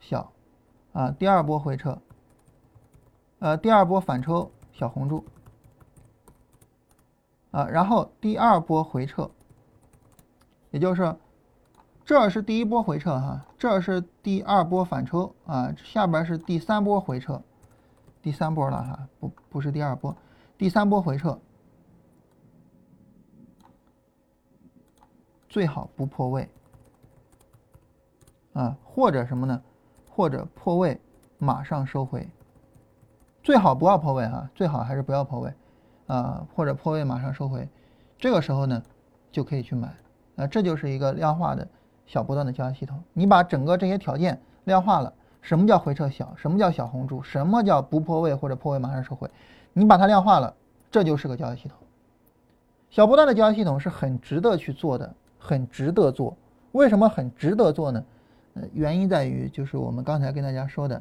[0.00, 0.32] 小，
[0.92, 1.98] 啊，第二波回撤，
[3.38, 5.24] 呃，第二波反抽小红柱，
[7.52, 9.30] 啊，然后第二波回撤，
[10.72, 11.14] 也就是。
[12.04, 17.40] 这是第一波回撤哈，这是第二波反抽啊，下边是第三波回撤，
[18.20, 20.14] 第三波了哈，不不是第二波，
[20.58, 21.38] 第三波回撤，
[25.48, 26.50] 最好不破位
[28.52, 29.62] 啊，或者什么呢？
[30.10, 31.00] 或者破位
[31.38, 32.28] 马上收回，
[33.44, 35.54] 最好不要破位哈，最好还是不要破位
[36.06, 37.68] 啊，或者破位马上收回，
[38.18, 38.82] 这个时候呢
[39.30, 39.94] 就可以去买
[40.36, 41.66] 啊，这就是一个量化的。
[42.04, 46.34] 小波段的交易系统，你把整个这些条件量化了，什么叫回撤小？
[46.36, 47.22] 什么叫小红柱？
[47.22, 49.30] 什么叫不破位或者破位马上收回？
[49.72, 50.52] 你把它量化了，
[50.90, 51.78] 这就是个交易系统。
[52.90, 56.36] 小波段的交易系统是很值得去做的，很值得做。
[56.72, 58.04] 为什么很值得做呢？
[58.54, 61.00] 呃，原因在于就是我们刚才跟大家说的，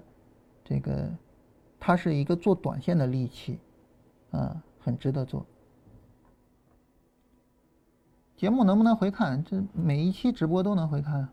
[0.64, 1.10] 这个
[1.80, 3.60] 它是一个做短线的利器，
[4.30, 5.46] 啊，很值得做。
[8.36, 9.44] 节目能不能回看？
[9.44, 11.30] 这每一期直播都能回看。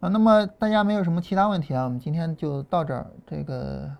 [0.00, 1.84] 啊，那么大家没有什么其他问题啊？
[1.84, 3.10] 我们今天就到这儿。
[3.26, 3.90] 这个，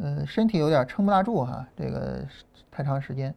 [0.00, 2.24] 呃，身体有点撑不大住哈，这个
[2.70, 3.34] 太长时间。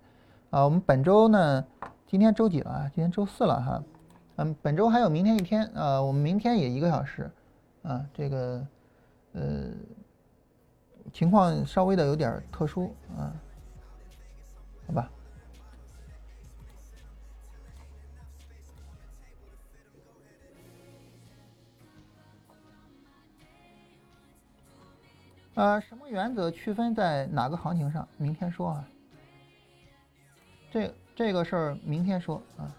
[0.52, 1.66] 啊，我们本周呢，
[2.08, 2.90] 今天周几了？
[2.94, 3.84] 今天周四了哈。
[4.38, 7.32] 嗯，本周还有明天一天啊，我们明天也一个小时。
[7.84, 8.68] 啊，这个，
[9.34, 9.70] 呃，
[11.14, 13.32] 情况稍微的有点特殊啊，
[14.88, 15.12] 好吧。
[25.54, 28.06] 呃，什么原则区分在哪个行情上？
[28.18, 28.90] 明天说啊。
[30.72, 32.76] 这这个事儿明天说啊。